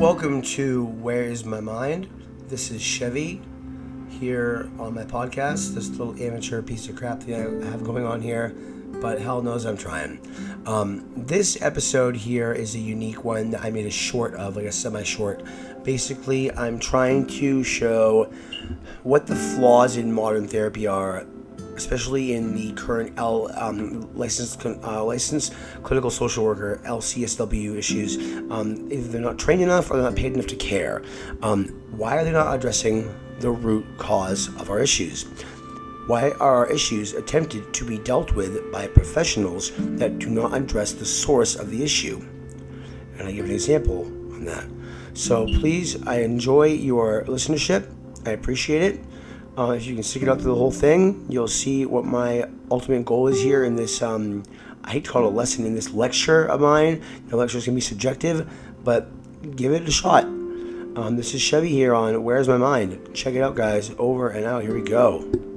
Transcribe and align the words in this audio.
Welcome 0.00 0.40
to 0.56 0.86
Where 0.86 1.24
Is 1.24 1.44
My 1.44 1.60
Mind? 1.60 2.08
This 2.48 2.70
is 2.70 2.80
Chevy 2.80 3.42
here 4.08 4.70
on 4.78 4.94
my 4.94 5.04
podcast. 5.04 5.74
This 5.74 5.90
little 5.90 6.18
amateur 6.18 6.62
piece 6.62 6.88
of 6.88 6.96
crap 6.96 7.20
that 7.20 7.36
I 7.36 7.66
have 7.66 7.84
going 7.84 8.06
on 8.06 8.22
here, 8.22 8.54
but 9.02 9.20
hell 9.20 9.42
knows 9.42 9.66
I'm 9.66 9.76
trying. 9.76 10.18
Um, 10.64 11.04
this 11.14 11.60
episode 11.60 12.16
here 12.16 12.50
is 12.50 12.74
a 12.74 12.78
unique 12.78 13.24
one 13.24 13.50
that 13.50 13.62
I 13.62 13.68
made 13.68 13.84
a 13.84 13.90
short 13.90 14.32
of, 14.36 14.56
like 14.56 14.64
a 14.64 14.72
semi 14.72 15.02
short. 15.02 15.44
Basically, 15.84 16.50
I'm 16.50 16.78
trying 16.78 17.26
to 17.26 17.62
show 17.62 18.32
what 19.02 19.26
the 19.26 19.36
flaws 19.36 19.98
in 19.98 20.14
modern 20.14 20.48
therapy 20.48 20.86
are 20.86 21.26
especially 21.80 22.34
in 22.34 22.54
the 22.54 22.72
current 22.72 23.18
L 23.18 23.50
um, 23.56 24.14
licensed 24.14 24.64
uh, 24.66 25.04
licensed 25.04 25.54
clinical 25.82 26.10
social 26.10 26.44
worker 26.44 26.80
LCSW 26.84 27.76
issues. 27.76 28.16
Um, 28.50 28.88
either 28.92 29.08
they're 29.08 29.20
not 29.20 29.38
trained 29.38 29.62
enough 29.62 29.90
or 29.90 29.94
they're 29.94 30.10
not 30.10 30.16
paid 30.16 30.34
enough 30.34 30.46
to 30.48 30.56
care. 30.56 31.02
Um, 31.42 31.68
why 31.90 32.18
are 32.18 32.24
they 32.24 32.32
not 32.32 32.54
addressing 32.54 33.14
the 33.40 33.50
root 33.50 33.86
cause 33.96 34.48
of 34.60 34.70
our 34.70 34.80
issues? 34.80 35.24
Why 36.06 36.30
are 36.32 36.64
our 36.64 36.70
issues 36.70 37.14
attempted 37.14 37.72
to 37.72 37.84
be 37.84 37.98
dealt 37.98 38.34
with 38.34 38.70
by 38.72 38.86
professionals 38.88 39.72
that 39.98 40.18
do 40.18 40.28
not 40.28 40.54
address 40.54 40.92
the 40.92 41.06
source 41.06 41.56
of 41.56 41.70
the 41.70 41.82
issue? 41.82 42.20
And 43.18 43.28
I 43.28 43.32
give 43.32 43.44
an 43.44 43.52
example 43.52 44.04
on 44.34 44.44
that. 44.44 44.66
So 45.14 45.46
please, 45.46 46.02
I 46.06 46.20
enjoy 46.20 46.66
your 46.66 47.24
listenership. 47.24 47.92
I 48.26 48.30
appreciate 48.30 48.82
it. 48.82 49.00
Uh, 49.58 49.72
if 49.72 49.86
you 49.86 49.94
can 49.94 50.02
stick 50.02 50.22
it 50.22 50.28
out 50.28 50.40
through 50.40 50.52
the 50.52 50.58
whole 50.58 50.70
thing, 50.70 51.26
you'll 51.28 51.48
see 51.48 51.84
what 51.84 52.04
my 52.04 52.48
ultimate 52.70 53.04
goal 53.04 53.26
is 53.26 53.42
here 53.42 53.64
in 53.64 53.76
this. 53.76 54.00
Um, 54.00 54.44
I 54.84 54.92
hate 54.92 55.04
to 55.04 55.10
call 55.10 55.24
it 55.24 55.26
a 55.26 55.30
lesson 55.30 55.66
in 55.66 55.74
this 55.74 55.90
lecture 55.90 56.46
of 56.46 56.60
mine. 56.60 57.02
The 57.28 57.36
lecture 57.36 57.58
is 57.58 57.66
going 57.66 57.74
to 57.74 57.76
be 57.76 57.80
subjective, 57.80 58.48
but 58.84 59.08
give 59.56 59.72
it 59.72 59.86
a 59.86 59.90
shot. 59.90 60.24
Um, 60.24 61.16
this 61.16 61.34
is 61.34 61.42
Chevy 61.42 61.68
here 61.68 61.94
on 61.94 62.22
Where's 62.24 62.48
My 62.48 62.56
Mind. 62.56 63.10
Check 63.14 63.34
it 63.34 63.42
out, 63.42 63.54
guys. 63.54 63.92
Over 63.98 64.30
and 64.30 64.46
out. 64.46 64.62
Here 64.62 64.74
we 64.74 64.82
go. 64.82 65.49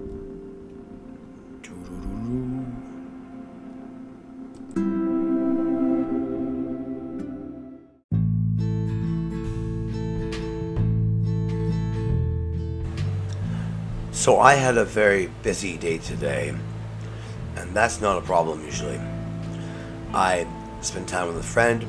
So 14.13 14.39
I 14.39 14.53
had 14.53 14.77
a 14.77 14.85
very 14.85 15.25
busy 15.41 15.75
day 15.75 15.97
today, 15.97 16.53
and 17.55 17.73
that's 17.73 17.99
not 17.99 18.19
a 18.19 18.21
problem 18.21 18.63
usually. 18.63 19.01
I 20.13 20.47
spent 20.81 21.09
time 21.09 21.27
with 21.27 21.37
a 21.37 21.43
friend, 21.43 21.83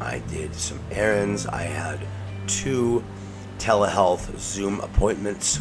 I 0.00 0.20
did 0.30 0.54
some 0.54 0.80
errands, 0.90 1.46
I 1.46 1.64
had 1.64 2.00
two 2.46 3.04
telehealth 3.58 4.36
Zoom 4.38 4.80
appointments. 4.80 5.58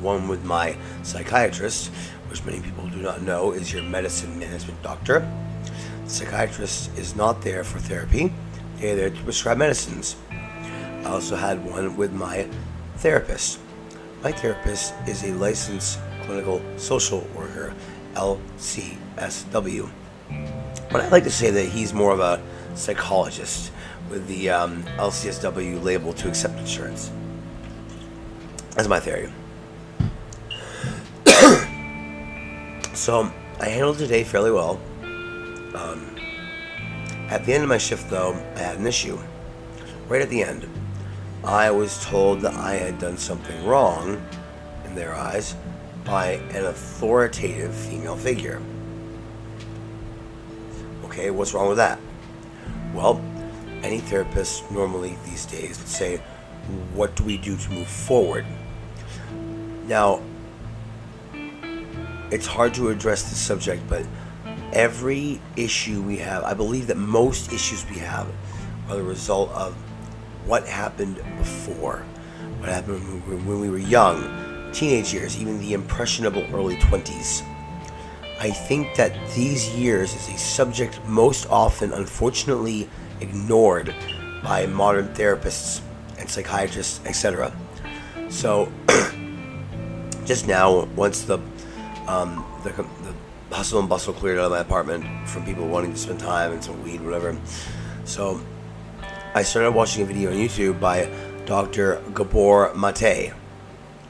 One 0.00 0.26
with 0.26 0.42
my 0.42 0.74
psychiatrist, 1.02 1.88
which 2.30 2.42
many 2.46 2.60
people 2.60 2.88
do 2.88 2.96
not 2.96 3.20
know 3.20 3.52
is 3.52 3.70
your 3.70 3.82
medicine 3.82 4.38
management 4.38 4.82
doctor. 4.82 5.30
The 6.04 6.10
psychiatrist 6.10 6.96
is 6.96 7.14
not 7.14 7.42
there 7.42 7.62
for 7.62 7.78
therapy, 7.78 8.32
they're 8.78 8.96
there 8.96 9.10
to 9.10 9.22
prescribe 9.22 9.58
medicines. 9.58 10.16
I 10.30 11.04
also 11.04 11.36
had 11.36 11.62
one 11.62 11.94
with 11.98 12.14
my 12.14 12.48
therapist 12.96 13.60
my 14.22 14.32
therapist 14.32 14.94
is 15.06 15.24
a 15.24 15.32
licensed 15.34 15.98
clinical 16.22 16.60
social 16.76 17.20
worker, 17.34 17.74
LCSW. 18.14 19.88
But 20.90 21.00
I 21.00 21.08
like 21.08 21.24
to 21.24 21.30
say 21.30 21.50
that 21.50 21.66
he's 21.66 21.92
more 21.92 22.12
of 22.12 22.20
a 22.20 22.42
psychologist 22.74 23.72
with 24.10 24.26
the 24.26 24.50
um, 24.50 24.82
LCSW 24.98 25.82
label 25.82 26.12
to 26.14 26.28
accept 26.28 26.58
insurance. 26.58 27.10
That's 28.72 28.88
my 28.88 29.00
theory. 29.00 29.32
so 32.94 33.32
I 33.60 33.68
handled 33.68 33.98
today 33.98 34.24
fairly 34.24 34.50
well. 34.50 34.80
Um, 35.74 36.16
at 37.28 37.44
the 37.44 37.52
end 37.52 37.62
of 37.62 37.68
my 37.68 37.78
shift, 37.78 38.08
though, 38.10 38.34
I 38.54 38.60
had 38.60 38.78
an 38.78 38.86
issue. 38.86 39.18
Right 40.08 40.22
at 40.22 40.28
the 40.28 40.42
end. 40.42 40.68
I 41.44 41.70
was 41.70 42.04
told 42.04 42.40
that 42.40 42.54
I 42.54 42.74
had 42.74 42.98
done 42.98 43.16
something 43.16 43.66
wrong, 43.66 44.20
in 44.84 44.94
their 44.94 45.14
eyes, 45.14 45.54
by 46.04 46.40
an 46.50 46.66
authoritative 46.66 47.74
female 47.74 48.16
figure. 48.16 48.60
Okay, 51.04 51.30
what's 51.30 51.54
wrong 51.54 51.68
with 51.68 51.78
that? 51.78 51.98
Well, 52.94 53.22
any 53.82 53.98
therapist 53.98 54.70
normally 54.70 55.16
these 55.24 55.46
days 55.46 55.78
would 55.78 55.88
say, 55.88 56.18
What 56.94 57.14
do 57.16 57.24
we 57.24 57.36
do 57.36 57.56
to 57.56 57.70
move 57.70 57.86
forward? 57.86 58.44
Now, 59.86 60.20
it's 62.30 62.46
hard 62.46 62.74
to 62.74 62.88
address 62.88 63.22
this 63.22 63.38
subject, 63.38 63.82
but 63.88 64.04
every 64.72 65.40
issue 65.56 66.02
we 66.02 66.16
have, 66.18 66.42
I 66.44 66.54
believe 66.54 66.88
that 66.88 66.96
most 66.96 67.52
issues 67.52 67.88
we 67.88 67.98
have 67.98 68.26
are 68.88 68.96
the 68.96 69.02
result 69.02 69.50
of 69.50 69.76
what 70.46 70.66
happened 70.66 71.16
before, 71.38 72.04
what 72.58 72.68
happened 72.68 73.02
when 73.26 73.60
we 73.60 73.68
were 73.68 73.78
young, 73.78 74.70
teenage 74.72 75.12
years, 75.12 75.40
even 75.40 75.58
the 75.58 75.72
impressionable 75.72 76.44
early 76.54 76.76
20s. 76.76 77.42
I 78.38 78.50
think 78.50 78.94
that 78.96 79.12
these 79.34 79.68
years 79.74 80.14
is 80.14 80.28
a 80.28 80.38
subject 80.38 81.00
most 81.06 81.46
often, 81.48 81.92
unfortunately, 81.92 82.88
ignored 83.20 83.94
by 84.42 84.66
modern 84.66 85.08
therapists 85.14 85.80
and 86.18 86.28
psychiatrists, 86.28 87.00
etc. 87.06 87.52
So, 88.28 88.70
just 90.26 90.46
now, 90.46 90.84
once 90.96 91.22
the, 91.22 91.38
um, 92.06 92.44
the, 92.62 92.70
the 92.70 93.54
hustle 93.54 93.80
and 93.80 93.88
bustle 93.88 94.12
cleared 94.12 94.38
out 94.38 94.46
of 94.46 94.50
my 94.50 94.60
apartment 94.60 95.28
from 95.28 95.44
people 95.44 95.66
wanting 95.66 95.92
to 95.92 95.98
spend 95.98 96.20
time 96.20 96.52
and 96.52 96.62
some 96.62 96.82
weed, 96.84 97.00
whatever. 97.00 97.36
So 98.04 98.40
I 99.36 99.42
started 99.42 99.72
watching 99.72 100.02
a 100.02 100.06
video 100.06 100.30
on 100.30 100.36
YouTube 100.38 100.80
by 100.80 101.10
Dr. 101.44 102.00
Gabor 102.14 102.72
Mate. 102.74 103.34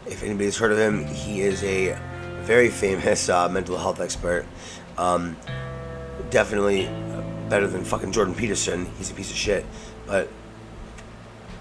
If 0.06 0.22
anybody's 0.22 0.56
heard 0.56 0.70
of 0.70 0.78
him, 0.78 1.04
he 1.04 1.40
is 1.40 1.64
a 1.64 1.98
very 2.42 2.70
famous 2.70 3.28
uh, 3.28 3.48
mental 3.48 3.76
health 3.76 4.00
expert. 4.00 4.46
Um, 4.96 5.36
definitely 6.30 6.86
better 7.48 7.66
than 7.66 7.82
fucking 7.82 8.12
Jordan 8.12 8.36
Peterson. 8.36 8.86
He's 8.98 9.10
a 9.10 9.14
piece 9.14 9.32
of 9.32 9.36
shit. 9.36 9.66
But 10.06 10.28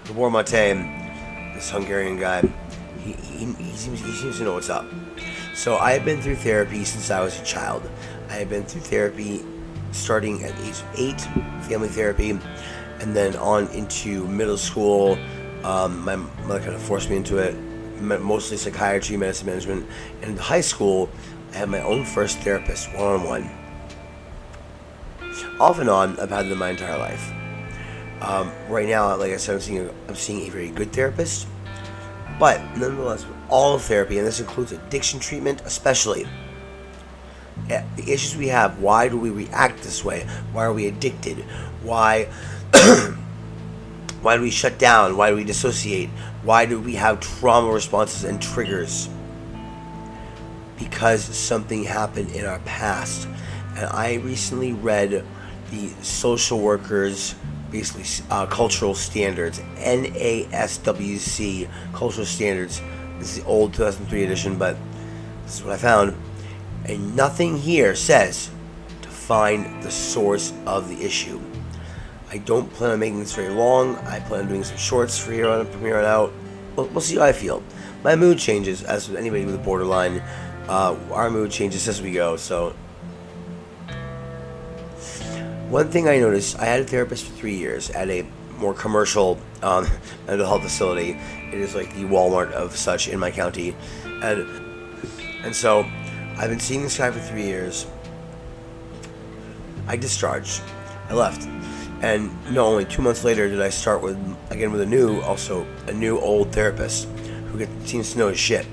Gabor 0.04 0.30
Mate, 0.30 0.76
this 1.56 1.68
Hungarian 1.68 2.20
guy, 2.20 2.42
he, 3.02 3.14
he, 3.14 3.46
he, 3.46 3.72
seems, 3.72 3.98
he 4.00 4.12
seems 4.12 4.38
to 4.38 4.44
know 4.44 4.54
what's 4.54 4.70
up. 4.70 4.86
So 5.56 5.76
I 5.78 5.90
have 5.90 6.04
been 6.04 6.22
through 6.22 6.36
therapy 6.36 6.84
since 6.84 7.10
I 7.10 7.20
was 7.20 7.40
a 7.40 7.44
child. 7.44 7.90
I 8.28 8.34
have 8.34 8.48
been 8.48 8.62
through 8.62 8.82
therapy 8.82 9.44
starting 9.90 10.44
at 10.44 10.56
age 10.60 10.82
eight, 10.96 11.20
family 11.66 11.88
therapy 11.88 12.38
and 13.00 13.14
then 13.14 13.36
on 13.36 13.68
into 13.68 14.26
middle 14.26 14.56
school. 14.56 15.18
Um, 15.64 16.04
my 16.04 16.16
mother 16.16 16.60
kind 16.60 16.74
of 16.74 16.82
forced 16.82 17.10
me 17.10 17.16
into 17.16 17.38
it, 17.38 17.54
mostly 18.00 18.56
psychiatry, 18.56 19.16
medicine 19.16 19.46
management. 19.46 19.86
And 20.22 20.32
in 20.32 20.36
high 20.36 20.60
school, 20.60 21.08
I 21.52 21.58
had 21.58 21.68
my 21.68 21.80
own 21.80 22.04
first 22.04 22.38
therapist, 22.38 22.92
one 22.94 23.20
on 23.20 23.24
one. 23.24 23.50
Off 25.58 25.78
and 25.78 25.88
on, 25.88 26.18
I've 26.20 26.30
had 26.30 26.48
them 26.48 26.58
my 26.58 26.70
entire 26.70 26.98
life. 26.98 27.32
Um, 28.20 28.52
right 28.68 28.88
now, 28.88 29.14
like 29.16 29.32
I 29.32 29.36
said, 29.36 29.54
I'm 29.54 29.60
seeing, 29.60 29.78
a, 29.78 29.90
I'm 30.08 30.14
seeing 30.14 30.46
a 30.46 30.50
very 30.50 30.70
good 30.70 30.92
therapist. 30.92 31.46
But 32.38 32.60
nonetheless, 32.76 33.26
all 33.48 33.78
therapy, 33.78 34.18
and 34.18 34.26
this 34.26 34.40
includes 34.40 34.72
addiction 34.72 35.20
treatment, 35.20 35.62
especially 35.64 36.26
eh, 37.70 37.82
the 37.96 38.12
issues 38.12 38.36
we 38.36 38.48
have. 38.48 38.78
Why 38.80 39.08
do 39.08 39.18
we 39.18 39.30
react 39.30 39.82
this 39.82 40.04
way? 40.04 40.26
Why 40.52 40.64
are 40.64 40.72
we 40.72 40.86
addicted? 40.86 41.38
Why 41.82 42.28
Why 44.22 44.36
do 44.36 44.42
we 44.42 44.50
shut 44.50 44.78
down? 44.78 45.16
Why 45.16 45.30
do 45.30 45.36
we 45.36 45.44
dissociate? 45.44 46.10
Why 46.42 46.66
do 46.66 46.80
we 46.80 46.94
have 46.96 47.20
trauma 47.20 47.72
responses 47.72 48.24
and 48.24 48.42
triggers? 48.42 49.08
Because 50.78 51.22
something 51.24 51.84
happened 51.84 52.32
in 52.32 52.44
our 52.44 52.58
past. 52.60 53.28
And 53.76 53.86
I 53.86 54.14
recently 54.14 54.72
read 54.72 55.24
the 55.70 55.88
social 56.02 56.60
workers, 56.60 57.34
basically 57.70 58.04
uh, 58.30 58.46
cultural 58.46 58.94
standards, 58.94 59.60
NASWC 59.76 61.68
cultural 61.92 62.26
standards. 62.26 62.82
This 63.18 63.36
is 63.36 63.42
the 63.42 63.48
old 63.48 63.74
2003 63.74 64.24
edition, 64.24 64.58
but 64.58 64.76
this 65.44 65.56
is 65.56 65.64
what 65.64 65.72
I 65.74 65.78
found. 65.78 66.16
And 66.84 67.16
nothing 67.16 67.56
here 67.56 67.94
says 67.94 68.50
to 69.02 69.08
find 69.08 69.82
the 69.82 69.90
source 69.90 70.52
of 70.66 70.88
the 70.88 71.04
issue. 71.04 71.40
I 72.30 72.38
don't 72.38 72.72
plan 72.72 72.90
on 72.90 72.98
making 72.98 73.20
this 73.20 73.34
very 73.34 73.52
long. 73.52 73.96
I 73.98 74.20
plan 74.20 74.42
on 74.42 74.48
doing 74.48 74.64
some 74.64 74.76
shorts 74.76 75.18
for 75.18 75.32
here 75.32 75.48
on 75.48 75.66
from 75.66 75.80
here 75.80 75.96
on 75.96 76.04
out. 76.04 76.32
We'll, 76.74 76.86
we'll 76.88 77.00
see 77.00 77.16
how 77.16 77.22
I 77.22 77.32
feel. 77.32 77.62
My 78.02 78.16
mood 78.16 78.38
changes, 78.38 78.82
as 78.82 79.08
with 79.08 79.18
anybody 79.18 79.44
with 79.44 79.54
a 79.54 79.58
borderline. 79.58 80.22
Uh, 80.68 80.96
our 81.12 81.30
mood 81.30 81.50
changes 81.50 81.86
as 81.86 82.02
we 82.02 82.12
go. 82.12 82.36
So, 82.36 82.74
one 85.68 85.90
thing 85.90 86.08
I 86.08 86.18
noticed, 86.18 86.58
I 86.58 86.64
had 86.64 86.80
a 86.80 86.84
therapist 86.84 87.26
for 87.26 87.32
three 87.34 87.54
years 87.56 87.90
at 87.90 88.08
a 88.10 88.26
more 88.58 88.74
commercial 88.74 89.38
um, 89.62 89.86
mental 90.26 90.46
health 90.46 90.62
facility. 90.62 91.18
It 91.52 91.60
is 91.60 91.74
like 91.74 91.94
the 91.94 92.04
Walmart 92.04 92.50
of 92.52 92.76
such 92.76 93.08
in 93.08 93.20
my 93.20 93.30
county, 93.30 93.76
and 94.22 94.48
and 95.44 95.54
so 95.54 95.86
I've 96.36 96.50
been 96.50 96.60
seeing 96.60 96.82
this 96.82 96.98
guy 96.98 97.10
for 97.12 97.20
three 97.20 97.44
years. 97.44 97.86
I 99.86 99.96
discharged. 99.96 100.62
I 101.08 101.14
left. 101.14 101.48
And 102.02 102.30
not 102.52 102.66
only 102.66 102.84
two 102.84 103.02
months 103.02 103.24
later 103.24 103.48
did 103.48 103.60
I 103.60 103.70
start 103.70 104.02
with 104.02 104.16
again 104.50 104.70
with 104.72 104.80
a 104.82 104.86
new, 104.86 105.20
also 105.22 105.66
a 105.86 105.92
new 105.92 106.18
old 106.18 106.52
therapist 106.52 107.08
who 107.50 107.66
seems 107.86 108.12
to 108.12 108.18
know 108.18 108.28
his 108.28 108.38
shit. 108.38 108.66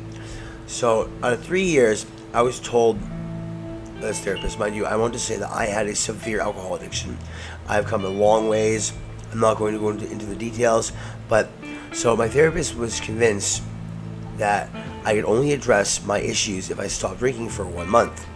So 0.67 1.09
out 1.21 1.33
of 1.33 1.43
three 1.43 1.63
years, 1.63 2.05
I 2.33 2.41
was 2.41 2.59
told 2.59 2.99
this 4.01 4.19
therapist, 4.19 4.59
mind 4.59 4.75
you, 4.75 4.85
I 4.85 4.97
want 4.97 5.13
to 5.13 5.19
say 5.19 5.37
that 5.37 5.49
I 5.49 5.65
had 5.65 5.87
a 5.87 5.95
severe 5.95 6.41
alcohol 6.41 6.75
addiction. 6.75 7.17
I've 7.67 7.85
come 7.85 8.03
a 8.03 8.09
long 8.09 8.49
ways. 8.49 8.91
I'm 9.31 9.39
not 9.39 9.57
going 9.57 9.73
to 9.73 9.79
go 9.79 9.89
into 9.89 10.25
the 10.25 10.35
details, 10.35 10.91
but 11.29 11.49
so 11.91 12.15
my 12.15 12.27
therapist 12.27 12.75
was 12.75 12.99
convinced 12.99 13.63
that 14.37 14.69
I 15.05 15.13
could 15.13 15.25
only 15.25 15.53
address 15.53 16.03
my 16.05 16.19
issues 16.19 16.69
if 16.69 16.79
I 16.79 16.87
stopped 16.87 17.19
drinking 17.19 17.49
for 17.49 17.65
one 17.65 17.87
month. 17.87 18.27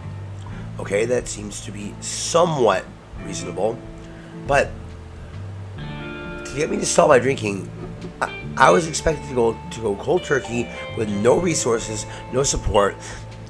Okay, 0.78 1.04
that 1.04 1.28
seems 1.28 1.60
to 1.62 1.72
be 1.72 1.94
somewhat 2.00 2.84
reasonable, 3.24 3.78
but 4.48 4.70
to 6.44 6.52
get 6.56 6.70
me 6.70 6.78
to 6.78 6.86
stop 6.86 7.08
my 7.08 7.20
drinking, 7.20 7.70
I, 8.20 8.34
I 8.56 8.70
was 8.70 8.88
expected 8.88 9.28
to 9.28 9.34
go 9.34 9.58
to 9.70 9.80
go 9.80 9.94
cold 9.96 10.24
turkey 10.24 10.68
with 10.96 11.08
no 11.08 11.38
resources, 11.38 12.06
no 12.32 12.42
support, 12.42 12.96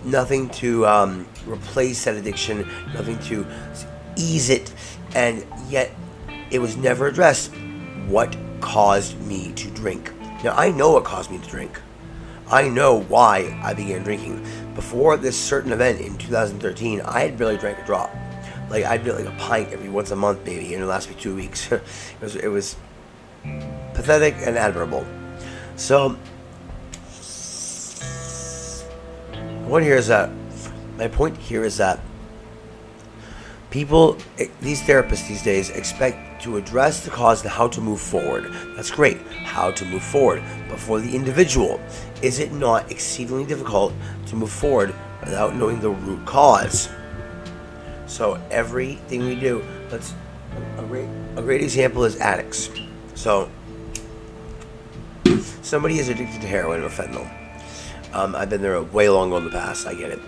nothing 0.04 0.50
to 0.50 0.86
um, 0.86 1.26
replace 1.46 2.04
that 2.04 2.16
addiction, 2.16 2.68
nothing 2.92 3.18
to 3.20 3.46
ease 4.16 4.50
it, 4.50 4.74
and 5.14 5.46
yet 5.68 5.92
it 6.50 6.58
was 6.58 6.76
never 6.76 7.06
addressed. 7.06 7.54
What 8.08 8.36
caused 8.60 9.20
me 9.20 9.52
to 9.52 9.70
drink? 9.70 10.12
Now 10.42 10.54
I 10.56 10.72
know 10.72 10.92
what 10.92 11.04
caused 11.04 11.30
me 11.30 11.38
to 11.38 11.48
drink. 11.48 11.80
I 12.50 12.68
know 12.68 13.02
why 13.02 13.60
I 13.62 13.74
began 13.74 14.02
drinking. 14.02 14.44
Before 14.74 15.16
this 15.16 15.38
certain 15.38 15.70
event 15.70 16.00
in 16.00 16.16
2013, 16.16 17.02
I 17.02 17.20
had 17.20 17.36
barely 17.36 17.58
drank 17.58 17.78
a 17.78 17.84
drop. 17.84 18.10
Like 18.70 18.84
I'd 18.84 19.02
drink 19.02 19.18
like 19.18 19.28
a 19.28 19.38
pint 19.38 19.72
every 19.72 19.88
once 19.88 20.10
a 20.10 20.16
month, 20.16 20.44
maybe, 20.44 20.74
and 20.74 20.82
it 20.82 20.86
lasted 20.86 21.16
me 21.16 21.20
two 21.20 21.34
weeks. 21.34 21.72
it 21.72 21.82
was 22.20 22.36
it 22.36 22.48
was 22.48 22.76
pathetic 23.94 24.34
and 24.44 24.56
admirable. 24.56 25.06
So, 25.76 26.10
what 29.66 29.82
here 29.82 29.96
is 29.96 30.08
that? 30.08 30.30
My 30.96 31.08
point 31.08 31.36
here 31.36 31.64
is 31.64 31.76
that 31.76 32.00
people, 33.70 34.18
eh, 34.38 34.48
these 34.60 34.82
therapists 34.82 35.28
these 35.28 35.42
days, 35.42 35.70
expect 35.70 36.42
to 36.42 36.56
address 36.56 37.04
the 37.04 37.10
cause 37.10 37.42
and 37.42 37.50
how 37.50 37.68
to 37.68 37.80
move 37.80 38.00
forward. 38.00 38.52
That's 38.76 38.90
great. 38.90 39.18
How 39.44 39.70
to 39.70 39.84
move 39.84 40.02
forward. 40.02 40.42
But 40.68 40.78
for 40.78 41.00
the 41.00 41.14
individual, 41.14 41.80
is 42.22 42.38
it 42.38 42.52
not 42.52 42.90
exceedingly 42.90 43.44
difficult 43.44 43.92
to 44.26 44.36
move 44.36 44.50
forward 44.50 44.94
without 45.20 45.54
knowing 45.54 45.80
the 45.80 45.90
root 45.90 46.24
cause? 46.26 46.88
So 48.08 48.40
everything 48.50 49.24
we 49.26 49.38
do, 49.38 49.62
let's 49.90 50.14
a 50.78 50.82
great 50.82 51.08
a 51.36 51.42
great 51.42 51.62
example 51.62 52.04
is 52.04 52.18
addicts. 52.18 52.70
So 53.14 53.50
somebody 55.62 55.98
is 55.98 56.08
addicted 56.08 56.40
to 56.40 56.48
heroin 56.48 56.82
or 56.82 56.88
fentanyl. 56.88 57.30
Um, 58.14 58.34
I've 58.34 58.48
been 58.48 58.62
there 58.62 58.82
way 58.82 59.08
longer 59.08 59.36
in 59.36 59.44
the 59.44 59.50
past. 59.50 59.86
I 59.86 59.94
get 59.94 60.10
it, 60.10 60.20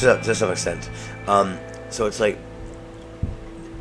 to, 0.00 0.20
to 0.22 0.34
some 0.34 0.52
extent. 0.52 0.90
Um, 1.26 1.58
so 1.88 2.06
it's 2.06 2.20
like 2.20 2.38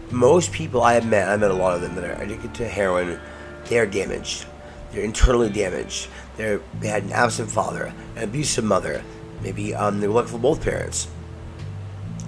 most 0.10 0.52
people 0.52 0.81
I 0.81 0.94
have 0.94 1.06
met, 1.06 1.28
I 1.28 1.36
met 1.36 1.52
a 1.52 1.54
lot 1.54 1.75
of 1.75 1.81
them 1.81 1.96
that 1.96 2.04
are 2.06 2.22
addicted 2.22 2.54
to 2.56 2.68
heroin. 2.68 3.19
They 3.66 3.80
are 3.80 3.86
damaged. 3.86 4.46
They're 4.92 5.04
internally 5.04 5.50
damaged. 5.50 6.08
They're, 6.38 6.62
they 6.80 6.88
had 6.88 7.04
an 7.04 7.12
absent 7.12 7.52
father, 7.52 7.94
an 8.16 8.24
abusive 8.24 8.63
mother, 8.63 9.04
maybe 9.42 9.75
um, 9.75 10.02
for 10.02 10.38
both 10.38 10.63
parents. 10.63 11.08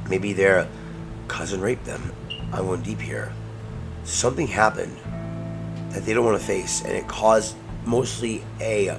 Maybe 0.09 0.33
their 0.33 0.67
cousin 1.27 1.61
raped 1.61 1.85
them. 1.85 2.11
I'm 2.51 2.65
going 2.65 2.81
deep 2.81 2.99
here. 2.99 3.33
Something 4.03 4.47
happened 4.47 4.97
that 5.91 6.05
they 6.05 6.13
don't 6.13 6.25
want 6.25 6.39
to 6.39 6.45
face, 6.45 6.81
and 6.83 6.91
it 6.91 7.07
caused 7.07 7.55
mostly 7.85 8.43
a 8.59 8.97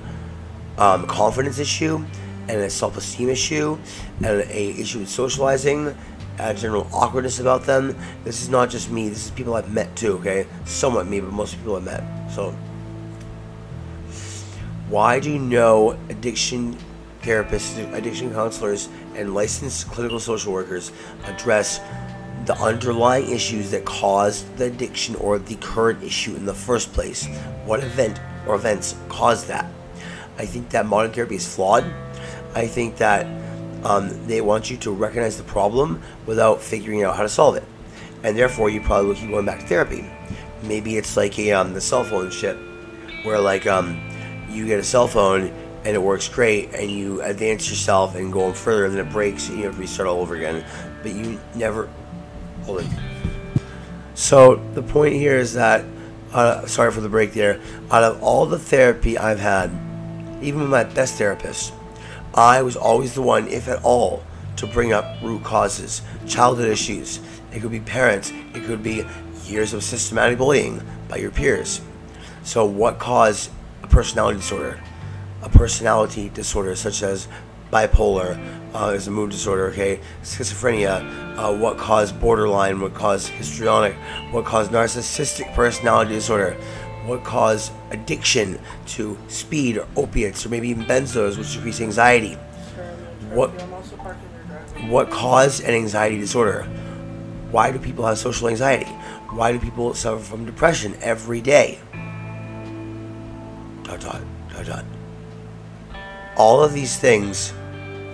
um, 0.79 1.07
confidence 1.07 1.59
issue 1.59 2.05
and 2.49 2.61
a 2.61 2.71
self-esteem 2.71 3.29
issue 3.31 3.79
and 4.19 4.27
a 4.27 4.71
issue 4.81 5.01
with 5.01 5.09
socializing 5.09 5.97
a 6.39 6.53
general 6.53 6.87
awkwardness 6.93 7.39
about 7.39 7.63
them 7.63 7.97
this 8.25 8.43
is 8.43 8.49
not 8.49 8.69
just 8.69 8.91
me 8.91 9.09
this 9.09 9.27
is 9.27 9.31
people 9.31 9.55
i've 9.55 9.73
met 9.73 9.95
too 9.97 10.19
okay 10.19 10.47
somewhat 10.65 11.07
me 11.07 11.21
but 11.21 11.33
most 11.33 11.57
people 11.57 11.77
i've 11.77 11.85
met 11.85 12.03
so 12.31 12.51
why 14.89 15.19
do 15.21 15.39
no 15.39 15.93
addiction 16.11 16.77
therapists 17.23 17.93
addiction 17.95 18.33
counselors 18.33 18.89
and 19.17 19.35
licensed 19.35 19.89
clinical 19.89 20.21
social 20.21 20.53
workers 20.53 20.93
address 21.25 21.81
the 22.47 22.55
underlying 22.61 23.31
issues 23.31 23.71
that 23.71 23.85
caused 23.85 24.57
the 24.59 24.67
addiction 24.67 25.15
or 25.17 25.39
the 25.39 25.57
current 25.57 26.03
issue 26.03 26.35
in 26.37 26.45
the 26.45 26.55
first 26.55 26.93
place 26.93 27.27
what 27.65 27.83
event 27.83 28.21
or 28.47 28.55
events 28.55 28.97
caused 29.09 29.49
that. 29.49 29.67
I 30.37 30.47
think 30.47 30.71
that 30.71 30.87
modern 30.87 31.13
therapy 31.13 31.37
is 31.37 31.53
flawed. 31.53 31.85
I 32.55 32.67
think 32.67 32.97
that 32.99 33.27
um, 33.85 34.27
they 34.27 34.41
want 34.41 34.71
you 34.71 34.77
to 34.79 34.91
recognize 34.91 35.37
the 35.37 35.45
problem 35.45 36.03
without 36.27 36.61
figuring 36.61 37.03
out 37.05 37.17
how 37.17 37.23
to 37.23 37.29
solve 37.29 37.57
it. 37.57 37.65
And 38.23 38.37
therefore, 38.37 38.71
you 38.71 38.81
probably 38.81 39.09
will 39.09 39.15
keep 39.15 39.31
going 39.31 39.45
back 39.45 39.61
to 39.61 39.67
therapy. 39.67 40.11
Maybe 40.63 40.97
it's 40.97 41.17
like 41.17 41.39
a, 41.39 41.53
um, 41.53 41.75
the 41.75 41.81
cell 41.81 42.05
phone 42.05 42.31
shit, 42.31 42.57
where 43.23 43.39
like 43.39 43.67
um, 43.67 44.01
you 44.49 44.67
get 44.67 44.79
a 44.79 44.85
cell 44.85 45.07
phone 45.07 45.53
and 45.85 45.95
it 45.95 46.03
works 46.03 46.29
great, 46.29 46.75
and 46.75 46.91
you 46.91 47.21
advance 47.23 47.69
yourself 47.69 48.15
and 48.15 48.33
go 48.33 48.45
on 48.45 48.55
further, 48.55 48.87
and 48.87 48.95
then 48.95 49.07
it 49.07 49.13
breaks, 49.13 49.49
and 49.49 49.59
you 49.59 49.65
have 49.67 49.75
to 49.75 49.81
restart 49.81 50.09
all 50.09 50.21
over 50.21 50.35
again. 50.35 50.65
But 51.03 51.13
you 51.13 51.39
never 51.55 51.89
hold 52.65 52.81
it. 52.81 52.87
So 54.15 54.57
the 54.75 54.83
point 54.83 55.15
here 55.15 55.37
is 55.37 55.55
that 55.55 55.85
uh, 56.35 56.67
sorry 56.67 56.91
for 56.91 57.01
the 57.01 57.09
break 57.09 57.33
there. 57.33 57.61
Out 57.91 58.03
of 58.03 58.23
all 58.23 58.45
the 58.45 58.59
therapy 58.59 59.17
I've 59.17 59.39
had, 59.39 59.71
even 60.43 60.61
with 60.61 60.71
my 60.71 60.85
best 60.85 61.15
therapist, 61.15 61.73
I 62.35 62.63
was 62.63 62.77
always 62.77 63.15
the 63.15 63.23
one, 63.23 63.47
if 63.47 63.69
at 63.69 63.83
all, 63.85 64.25
to 64.57 64.67
bring 64.67 64.93
up 64.93 65.23
root 65.23 65.45
causes, 65.45 66.03
childhood 66.27 66.69
issues. 66.69 67.21
It 67.53 67.61
could 67.61 67.71
be 67.71 67.81
parents, 67.81 68.33
it 68.53 68.65
could 68.65 68.83
be 68.83 69.07
years 69.45 69.73
of 69.73 69.85
systematic 69.85 70.39
bullying 70.39 70.83
by 71.09 71.17
your 71.17 71.31
peers. 71.31 71.81
So, 72.43 72.65
what 72.65 72.99
caused 72.99 73.51
a 73.83 73.87
personality 73.87 74.39
disorder? 74.39 74.81
A 75.45 75.49
personality 75.51 76.31
disorder 76.31 76.75
such 76.75 77.03
as 77.03 77.29
bipolar 77.71 78.39
uh, 78.75 78.95
is 78.95 79.09
a 79.09 79.11
mood 79.11 79.31
disorder, 79.31 79.67
okay? 79.67 80.01
Schizophrenia, 80.23 81.05
uh, 81.37 81.55
what 81.55 81.77
caused 81.77 82.19
borderline, 82.19 82.81
what 82.81 82.95
caused 82.95 83.29
histrionic, 83.29 83.95
what 84.31 84.47
caused 84.47 84.71
narcissistic 84.71 85.53
personality 85.55 86.15
disorder, 86.15 86.57
what 87.05 87.25
caused 87.25 87.73
addiction 87.91 88.59
to 88.87 89.19
speed 89.29 89.77
or 89.77 89.87
opiates 89.97 90.47
or 90.47 90.49
maybe 90.49 90.69
even 90.69 90.85
benzos, 90.85 91.37
which 91.37 91.55
increase 91.57 91.83
anxiety. 91.83 92.35
What, 93.31 93.51
what 94.89 95.11
caused 95.11 95.63
an 95.63 95.75
anxiety 95.75 96.17
disorder? 96.17 96.63
Why 97.51 97.71
do 97.71 97.79
people 97.79 98.07
have 98.07 98.17
social 98.17 98.49
anxiety? 98.49 98.91
Why 99.31 99.53
do 99.53 99.59
people 99.59 99.93
suffer 99.93 100.25
from 100.25 100.47
depression 100.47 100.97
every 101.03 101.43
day? 101.43 101.81
Dot, 103.83 104.01
dot, 104.01 104.23
dot, 104.51 104.65
dot. 104.65 104.85
All 106.37 106.63
of 106.63 106.73
these 106.73 106.97
things 106.97 107.53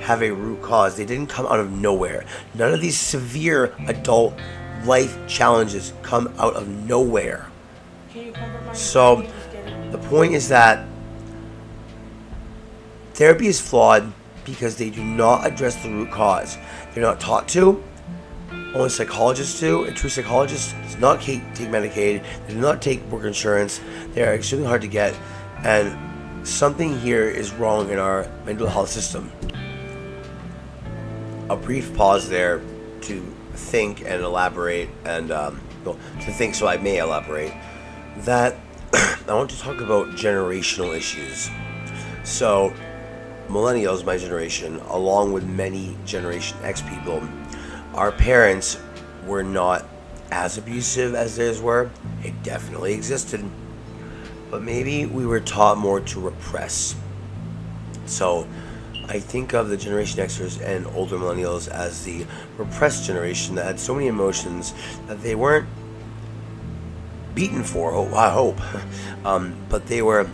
have 0.00 0.22
a 0.22 0.30
root 0.30 0.62
cause. 0.62 0.96
They 0.96 1.04
didn't 1.04 1.28
come 1.28 1.46
out 1.46 1.60
of 1.60 1.70
nowhere. 1.72 2.24
None 2.54 2.72
of 2.72 2.80
these 2.80 2.98
severe 2.98 3.74
adult 3.86 4.34
life 4.84 5.18
challenges 5.26 5.92
come 6.02 6.32
out 6.38 6.54
of 6.54 6.68
nowhere. 6.68 7.48
So 8.72 9.26
the 9.90 9.98
point 9.98 10.34
is 10.34 10.48
that 10.48 10.86
therapy 13.14 13.46
is 13.46 13.60
flawed 13.60 14.12
because 14.44 14.76
they 14.76 14.90
do 14.90 15.04
not 15.04 15.46
address 15.46 15.82
the 15.82 15.90
root 15.90 16.10
cause. 16.10 16.56
They're 16.92 17.02
not 17.04 17.20
taught 17.20 17.46
to. 17.48 17.82
Only 18.74 18.88
psychologists 18.88 19.60
do. 19.60 19.84
A 19.84 19.92
true 19.92 20.10
psychologist 20.10 20.74
does 20.82 20.96
not 20.98 21.20
take 21.20 21.42
Medicaid. 21.54 22.24
They 22.46 22.54
do 22.54 22.60
not 22.60 22.80
take 22.80 23.02
work 23.10 23.24
insurance. 23.24 23.80
They 24.14 24.22
are 24.22 24.34
extremely 24.34 24.66
hard 24.66 24.80
to 24.82 24.88
get. 24.88 25.14
And 25.64 26.09
something 26.44 26.98
here 27.00 27.28
is 27.28 27.52
wrong 27.52 27.90
in 27.90 27.98
our 27.98 28.28
mental 28.44 28.66
health 28.66 28.88
system 28.88 29.30
a 31.50 31.56
brief 31.56 31.92
pause 31.96 32.28
there 32.28 32.62
to 33.00 33.20
think 33.54 34.02
and 34.02 34.22
elaborate, 34.22 34.88
and 35.04 35.32
um, 35.32 35.60
well, 35.84 35.98
to 36.20 36.32
think 36.32 36.54
so 36.54 36.68
I 36.68 36.76
may 36.76 36.98
elaborate, 36.98 37.52
that 38.18 38.56
I 38.92 39.34
want 39.34 39.50
to 39.50 39.58
talk 39.58 39.80
about 39.80 40.10
generational 40.10 40.96
issues. 40.96 41.50
So, 42.22 42.72
millennials, 43.48 44.04
my 44.04 44.16
generation, 44.16 44.76
along 44.90 45.32
with 45.32 45.44
many 45.44 45.96
Generation 46.06 46.56
X 46.62 46.82
people, 46.82 47.20
our 47.94 48.12
parents 48.12 48.78
were 49.26 49.42
not 49.42 49.84
as 50.30 50.56
abusive 50.56 51.16
as 51.16 51.36
theirs 51.36 51.60
were. 51.60 51.90
It 52.22 52.40
definitely 52.44 52.94
existed. 52.94 53.44
But 54.50 54.62
maybe 54.62 55.06
we 55.06 55.26
were 55.26 55.40
taught 55.40 55.78
more 55.78 56.00
to 56.00 56.20
repress. 56.20 56.96
So 58.06 58.46
I 59.08 59.18
think 59.18 59.54
of 59.54 59.68
the 59.68 59.76
Generation 59.76 60.20
Xers 60.20 60.60
and 60.60 60.86
older 60.88 61.16
millennials 61.16 61.68
as 61.68 62.04
the 62.04 62.26
repressed 62.56 63.06
generation 63.06 63.54
that 63.56 63.64
had 63.64 63.80
so 63.80 63.94
many 63.94 64.06
emotions 64.06 64.74
that 65.06 65.20
they 65.22 65.34
weren't 65.34 65.68
beaten 67.34 67.62
for, 67.62 67.92
I 68.14 68.30
hope, 68.30 68.60
um, 69.24 69.56
but 69.68 69.86
they 69.86 70.02
were 70.02 70.28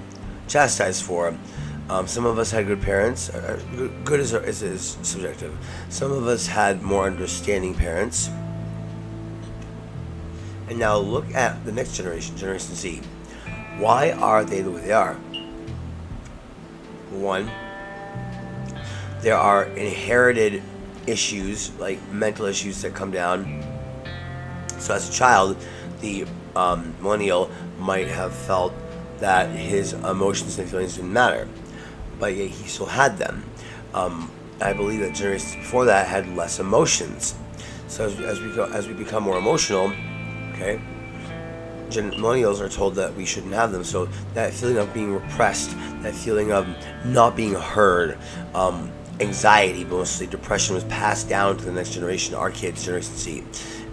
chastised 0.48 1.02
for. 1.04 1.36
Um, 1.88 2.06
some 2.06 2.26
of 2.26 2.38
us 2.38 2.50
had 2.50 2.66
good 2.66 2.82
parents. 2.82 3.30
Uh, 3.30 3.60
uh, 3.78 4.04
good 4.04 4.20
is, 4.20 4.32
is, 4.32 4.62
is 4.62 4.98
subjective. 5.02 5.56
Some 5.88 6.10
of 6.10 6.26
us 6.26 6.46
had 6.46 6.82
more 6.82 7.04
understanding 7.04 7.74
parents. 7.74 8.28
And 10.68 10.78
now 10.78 10.98
look 10.98 11.32
at 11.34 11.64
the 11.64 11.70
next 11.70 11.96
generation, 11.96 12.36
Generation 12.36 12.74
Z. 12.74 13.00
Why 13.78 14.12
are 14.12 14.44
they 14.44 14.62
the 14.62 14.70
way 14.70 14.80
they 14.80 14.92
are? 14.92 15.14
One, 17.10 17.50
there 19.20 19.36
are 19.36 19.64
inherited 19.64 20.62
issues, 21.06 21.76
like 21.78 22.00
mental 22.10 22.46
issues 22.46 22.82
that 22.82 22.94
come 22.94 23.10
down. 23.10 23.62
So 24.78 24.94
as 24.94 25.08
a 25.08 25.12
child, 25.12 25.56
the 26.00 26.26
um, 26.54 26.94
millennial 27.00 27.50
might 27.78 28.08
have 28.08 28.34
felt 28.34 28.72
that 29.18 29.50
his 29.50 29.92
emotions 29.92 30.58
and 30.58 30.68
feelings 30.68 30.96
didn't 30.96 31.12
matter, 31.12 31.48
but 32.18 32.34
yet 32.34 32.48
he 32.48 32.68
still 32.68 32.86
had 32.86 33.18
them. 33.18 33.44
Um, 33.94 34.30
I 34.60 34.72
believe 34.72 35.00
that 35.00 35.14
generations 35.14 35.54
before 35.56 35.84
that 35.84 36.06
had 36.06 36.34
less 36.34 36.60
emotions. 36.60 37.34
So 37.88 38.06
as, 38.06 38.18
as 38.20 38.40
we 38.40 38.52
go, 38.52 38.64
as 38.64 38.88
we 38.88 38.94
become 38.94 39.22
more 39.22 39.38
emotional, 39.38 39.92
okay, 40.52 40.80
millennials 41.90 42.60
are 42.60 42.68
told 42.68 42.94
that 42.96 43.14
we 43.14 43.24
shouldn't 43.24 43.54
have 43.54 43.72
them. 43.72 43.84
So 43.84 44.08
that 44.34 44.52
feeling 44.52 44.78
of 44.78 44.92
being 44.92 45.12
repressed, 45.12 45.70
that 46.02 46.14
feeling 46.14 46.52
of 46.52 46.66
not 47.04 47.36
being 47.36 47.54
heard, 47.54 48.18
um, 48.54 48.90
anxiety, 49.20 49.84
mostly 49.84 50.26
depression, 50.26 50.74
was 50.74 50.84
passed 50.84 51.28
down 51.28 51.56
to 51.56 51.64
the 51.64 51.72
next 51.72 51.92
generation, 51.94 52.34
our 52.34 52.50
kids, 52.50 52.84
Generation 52.84 53.16
Z, 53.16 53.44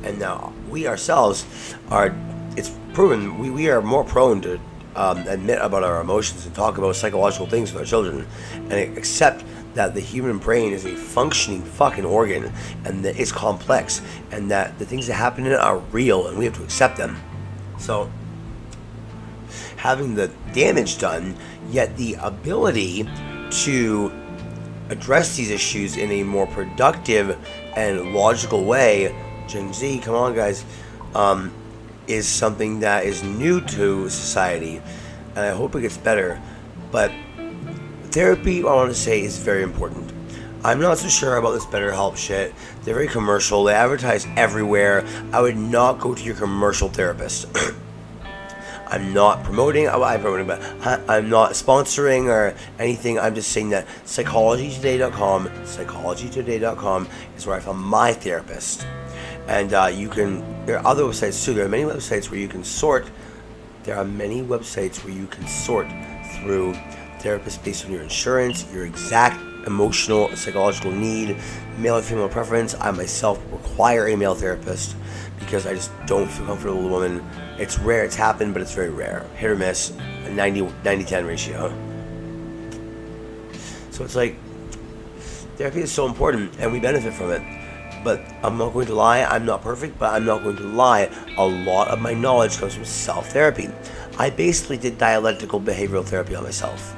and 0.03 0.19
now 0.19 0.53
we 0.69 0.87
ourselves 0.87 1.45
are. 1.89 2.15
It's 2.55 2.71
proven 2.93 3.39
we, 3.39 3.49
we 3.49 3.69
are 3.69 3.81
more 3.81 4.03
prone 4.03 4.41
to 4.41 4.59
um, 4.95 5.17
admit 5.27 5.59
about 5.59 5.83
our 5.83 6.01
emotions 6.01 6.45
and 6.45 6.53
talk 6.53 6.77
about 6.77 6.95
psychological 6.95 7.47
things 7.47 7.73
with 7.73 7.81
our 7.81 7.85
children 7.85 8.27
and 8.53 8.73
accept 8.97 9.43
that 9.73 9.93
the 9.93 9.99
human 9.99 10.37
brain 10.37 10.71
is 10.71 10.85
a 10.85 10.95
functioning 10.95 11.63
fucking 11.63 12.05
organ 12.05 12.51
and 12.85 13.03
that 13.03 13.19
it's 13.19 13.31
complex 13.31 14.01
and 14.31 14.51
that 14.51 14.77
the 14.77 14.85
things 14.85 15.07
that 15.07 15.15
happen 15.15 15.45
in 15.45 15.51
it 15.51 15.59
are 15.59 15.79
real 15.91 16.27
and 16.27 16.37
we 16.37 16.45
have 16.45 16.55
to 16.55 16.63
accept 16.63 16.97
them. 16.97 17.17
So, 17.83 18.09
having 19.75 20.15
the 20.15 20.31
damage 20.53 20.99
done, 20.99 21.35
yet 21.69 21.97
the 21.97 22.15
ability 22.21 23.09
to 23.65 24.11
address 24.87 25.35
these 25.35 25.51
issues 25.51 25.97
in 25.97 26.09
a 26.09 26.23
more 26.23 26.47
productive 26.47 27.37
and 27.75 28.13
logical 28.13 28.63
way, 28.63 29.13
Gen 29.49 29.73
Z, 29.73 29.99
come 29.99 30.15
on, 30.15 30.33
guys. 30.33 30.63
Um, 31.13 31.51
is 32.07 32.27
something 32.27 32.79
that 32.79 33.05
is 33.05 33.21
new 33.23 33.59
to 33.61 34.09
society, 34.09 34.81
and 35.35 35.39
I 35.39 35.51
hope 35.51 35.75
it 35.75 35.81
gets 35.81 35.97
better. 35.97 36.41
But 36.91 37.11
therapy, 38.11 38.61
I 38.61 38.65
want 38.65 38.91
to 38.91 38.95
say, 38.95 39.23
is 39.23 39.37
very 39.39 39.63
important. 39.63 40.02
I'm 40.63 40.79
not 40.79 40.97
so 40.97 41.09
sure 41.09 41.37
about 41.37 41.51
this 41.51 41.65
BetterHelp 41.65 42.15
shit. 42.15 42.53
They're 42.83 42.93
very 42.93 43.07
commercial. 43.07 43.63
They 43.65 43.73
advertise 43.73 44.25
everywhere. 44.37 45.05
I 45.33 45.41
would 45.41 45.57
not 45.57 45.99
go 45.99 46.15
to 46.15 46.23
your 46.23 46.35
commercial 46.35 46.89
therapist. 46.89 47.47
I'm 48.87 49.13
not 49.13 49.43
promoting. 49.43 49.89
I'm 49.89 50.21
promoting, 50.21 50.47
but 50.47 50.61
I'm 51.09 51.29
not 51.29 51.51
sponsoring 51.51 52.25
or 52.25 52.55
anything. 52.79 53.19
I'm 53.19 53.35
just 53.35 53.51
saying 53.51 53.69
that 53.71 53.87
psychologytoday.com, 54.05 55.47
psychologytoday.com 55.47 57.09
is 57.35 57.45
where 57.45 57.55
I 57.57 57.59
found 57.59 57.79
my 57.79 58.13
therapist 58.13 58.85
and 59.47 59.73
uh, 59.73 59.91
you 59.93 60.07
can 60.07 60.65
there 60.65 60.77
are 60.79 60.87
other 60.87 61.03
websites 61.03 61.43
too 61.43 61.53
there 61.53 61.65
are 61.65 61.69
many 61.69 61.83
websites 61.83 62.29
where 62.29 62.39
you 62.39 62.47
can 62.47 62.63
sort 62.63 63.09
there 63.83 63.97
are 63.97 64.05
many 64.05 64.41
websites 64.41 65.03
where 65.03 65.13
you 65.13 65.27
can 65.27 65.45
sort 65.47 65.87
through 66.37 66.73
therapists 67.19 67.63
based 67.63 67.85
on 67.85 67.91
your 67.91 68.01
insurance 68.01 68.71
your 68.73 68.85
exact 68.85 69.37
emotional 69.65 70.33
psychological 70.35 70.91
need 70.91 71.37
male 71.77 71.97
or 71.97 72.01
female 72.01 72.29
preference 72.29 72.75
i 72.81 72.91
myself 72.91 73.41
require 73.51 74.07
a 74.07 74.15
male 74.15 74.35
therapist 74.35 74.95
because 75.39 75.65
i 75.65 75.73
just 75.73 75.91
don't 76.05 76.29
feel 76.29 76.45
comfortable 76.45 76.77
with 76.77 76.85
a 76.85 76.89
woman 76.89 77.25
it's 77.57 77.79
rare 77.79 78.03
it's 78.03 78.15
happened 78.15 78.53
but 78.53 78.61
it's 78.61 78.73
very 78.73 78.89
rare 78.89 79.25
hit 79.35 79.49
or 79.49 79.55
miss 79.55 79.91
a 80.25 80.29
90 80.29 80.69
90 80.83 81.03
10 81.05 81.25
ratio 81.25 81.69
so 83.91 84.03
it's 84.03 84.15
like 84.15 84.35
therapy 85.57 85.81
is 85.81 85.91
so 85.91 86.05
important 86.05 86.51
and 86.59 86.71
we 86.71 86.79
benefit 86.79 87.13
from 87.13 87.31
it 87.31 87.41
but 88.03 88.21
I'm 88.43 88.57
not 88.57 88.73
going 88.73 88.87
to 88.87 88.95
lie, 88.95 89.23
I'm 89.23 89.45
not 89.45 89.61
perfect, 89.61 89.97
but 89.97 90.13
I'm 90.13 90.25
not 90.25 90.43
going 90.43 90.57
to 90.57 90.63
lie. 90.63 91.09
A 91.37 91.45
lot 91.45 91.87
of 91.87 92.01
my 92.01 92.13
knowledge 92.13 92.57
comes 92.57 92.75
from 92.75 92.85
self 92.85 93.29
therapy. 93.29 93.69
I 94.19 94.29
basically 94.29 94.77
did 94.77 94.97
dialectical 94.97 95.59
behavioral 95.59 96.05
therapy 96.05 96.35
on 96.35 96.43
myself. 96.43 96.95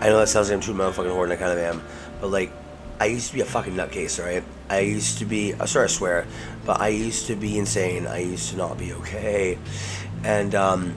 I 0.00 0.08
know 0.08 0.18
that 0.18 0.28
sounds 0.28 0.48
like 0.48 0.56
I'm 0.56 0.60
too 0.60 0.74
my 0.74 0.84
own 0.84 0.92
fucking 0.92 1.10
I 1.10 1.36
kind 1.36 1.52
of 1.52 1.58
am, 1.58 1.82
but 2.20 2.28
like, 2.28 2.52
I 3.00 3.06
used 3.06 3.28
to 3.28 3.34
be 3.34 3.40
a 3.40 3.44
fucking 3.44 3.74
nutcase, 3.74 4.22
right? 4.22 4.44
I 4.68 4.80
used 4.80 5.18
to 5.18 5.24
be, 5.24 5.52
I'm 5.52 5.66
sorry 5.66 5.84
I 5.84 5.88
swear, 5.88 6.26
but 6.64 6.80
I 6.80 6.88
used 6.88 7.26
to 7.26 7.36
be 7.36 7.58
insane. 7.58 8.06
I 8.06 8.18
used 8.18 8.50
to 8.50 8.56
not 8.56 8.78
be 8.78 8.92
okay. 8.94 9.58
And, 10.22 10.54
um, 10.54 10.94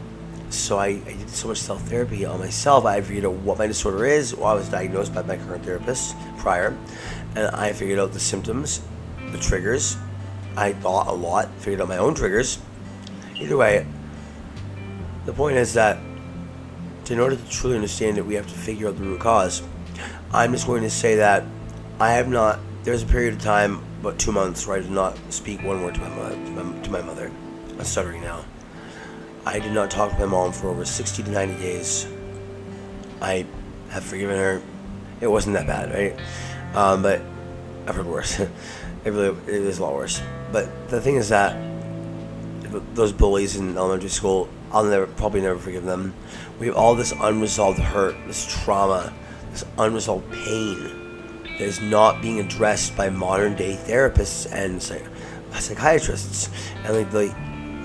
so 0.49 0.77
I, 0.77 0.87
I 0.87 1.13
did 1.13 1.29
so 1.29 1.49
much 1.49 1.57
self 1.57 1.81
therapy 1.83 2.25
on 2.25 2.39
myself. 2.39 2.85
I 2.85 3.01
figured 3.01 3.25
out 3.25 3.33
what 3.33 3.57
my 3.57 3.67
disorder 3.67 4.05
is. 4.05 4.33
Well, 4.33 4.47
I 4.47 4.53
was 4.53 4.69
diagnosed 4.69 5.13
by 5.13 5.21
my 5.23 5.37
current 5.37 5.65
therapist 5.65 6.15
prior, 6.37 6.77
and 7.35 7.47
I 7.55 7.73
figured 7.73 7.99
out 7.99 8.13
the 8.13 8.19
symptoms 8.19 8.81
the 9.31 9.37
triggers. 9.37 9.97
I 10.55 10.73
thought 10.73 11.07
a 11.07 11.11
lot, 11.11 11.49
figured 11.59 11.81
out 11.81 11.89
my 11.89 11.97
own 11.97 12.15
triggers. 12.15 12.59
Either 13.35 13.57
way, 13.57 13.85
the 15.25 15.33
point 15.33 15.57
is 15.57 15.73
that 15.73 15.99
in 17.11 17.19
order 17.19 17.35
to 17.35 17.49
truly 17.49 17.75
understand 17.75 18.17
it, 18.17 18.25
we 18.25 18.35
have 18.35 18.47
to 18.47 18.53
figure 18.53 18.87
out 18.87 18.97
the 18.97 19.03
root 19.03 19.19
cause. 19.19 19.61
I'm 20.31 20.51
just 20.51 20.67
going 20.67 20.83
to 20.83 20.89
say 20.89 21.15
that 21.15 21.43
I 21.99 22.11
have 22.11 22.27
not. 22.27 22.59
There's 22.83 23.03
a 23.03 23.05
period 23.05 23.33
of 23.33 23.41
time, 23.41 23.83
about 24.01 24.19
two 24.19 24.31
months, 24.31 24.67
where 24.67 24.77
I 24.77 24.81
did 24.81 24.91
not 24.91 25.17
speak 25.29 25.61
one 25.63 25.83
word 25.83 25.95
to 25.95 26.01
my 26.01 26.09
mother. 26.09 26.35
To 26.35 26.51
my, 26.51 26.81
to 26.81 26.91
my 26.91 27.01
mother. 27.01 27.31
I'm 27.77 27.83
stuttering 27.83 28.21
now. 28.21 28.45
I 29.45 29.59
did 29.59 29.71
not 29.71 29.89
talk 29.89 30.11
to 30.11 30.19
my 30.19 30.25
mom 30.25 30.51
for 30.51 30.69
over 30.69 30.83
60 30.83 31.23
to 31.23 31.31
90 31.31 31.55
days. 31.61 32.07
I 33.21 33.45
have 33.89 34.03
forgiven 34.03 34.37
her. 34.37 34.61
It 35.21 35.27
wasn't 35.27 35.55
that 35.55 35.67
bad, 35.67 35.93
right? 35.93 36.19
Um, 36.75 37.01
but 37.01 37.21
I've 37.87 37.95
heard 37.95 38.05
worse. 38.05 38.41
It 39.05 39.11
really 39.11 39.37
it 39.47 39.61
is 39.61 39.79
a 39.79 39.83
lot 39.83 39.93
worse. 39.93 40.21
But 40.51 40.89
the 40.89 40.99
thing 40.99 41.15
is 41.15 41.29
that 41.29 41.55
those 42.93 43.13
bullies 43.13 43.55
in 43.55 43.77
elementary 43.77 44.09
school, 44.09 44.49
I'll 44.71 44.83
never 44.83 45.07
probably 45.07 45.41
never 45.41 45.59
forgive 45.59 45.83
them. 45.83 46.13
We 46.59 46.67
have 46.67 46.75
all 46.75 46.95
this 46.95 47.13
unresolved 47.19 47.79
hurt, 47.79 48.15
this 48.27 48.45
trauma, 48.63 49.13
this 49.51 49.65
unresolved 49.77 50.31
pain 50.31 51.43
that 51.43 51.61
is 51.61 51.81
not 51.81 52.21
being 52.21 52.39
addressed 52.39 52.95
by 52.95 53.09
modern 53.09 53.55
day 53.55 53.75
therapists 53.75 54.51
and 54.51 54.81
psychiatrists. 55.53 56.49
And 56.83 56.95
like, 56.95 57.13
like 57.13 57.35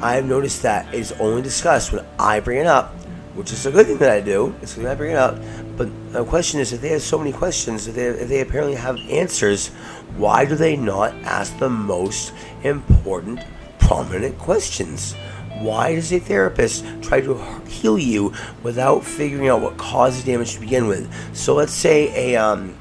I've 0.03 0.27
noticed 0.27 0.63
that 0.63 0.93
it's 0.93 1.13
only 1.13 1.43
discussed 1.43 1.93
when 1.93 2.05
I 2.19 2.41
bring 2.41 2.59
it 2.59 2.67
up, 2.67 2.93
which 3.35 3.53
is 3.53 3.65
a 3.67 3.71
good 3.71 3.87
thing 3.87 3.99
that 3.99 4.11
I 4.11 4.21
do. 4.21 4.55
It's 4.61 4.77
when 4.77 4.87
I 4.87 4.95
bring 4.95 5.13
it 5.13 5.19
up. 5.19 5.39
But 5.77 5.89
the 6.13 6.25
question 6.25 6.61
is, 6.61 6.73
if 6.73 6.81
they 6.81 6.89
have 6.89 7.03
so 7.03 7.19
many 7.19 7.33
questions, 7.33 7.87
if 7.87 7.95
they, 7.95 8.07
if 8.07 8.29
they 8.29 8.41
apparently 8.41 8.75
have 8.75 8.99
answers, 9.09 9.69
why 10.17 10.45
do 10.45 10.55
they 10.55 10.77
not 10.77 11.15
ask 11.23 11.57
the 11.59 11.71
most 11.71 12.35
important, 12.65 13.41
prominent 13.79 14.37
questions? 14.39 15.15
Why 15.63 15.95
does 15.95 16.13
a 16.13 16.19
therapist 16.19 16.85
try 17.03 17.21
to 17.21 17.39
heal 17.69 17.99
you 17.99 18.35
without 18.63 19.05
figuring 19.05 19.49
out 19.49 19.61
what 19.61 19.77
caused 19.77 20.23
the 20.23 20.33
damage 20.33 20.55
to 20.55 20.61
begin 20.61 20.89
with? 20.89 21.09
So 21.37 21.55
let's 21.55 21.73
say 21.73 22.33
a 22.33 22.37
um, 22.37 22.75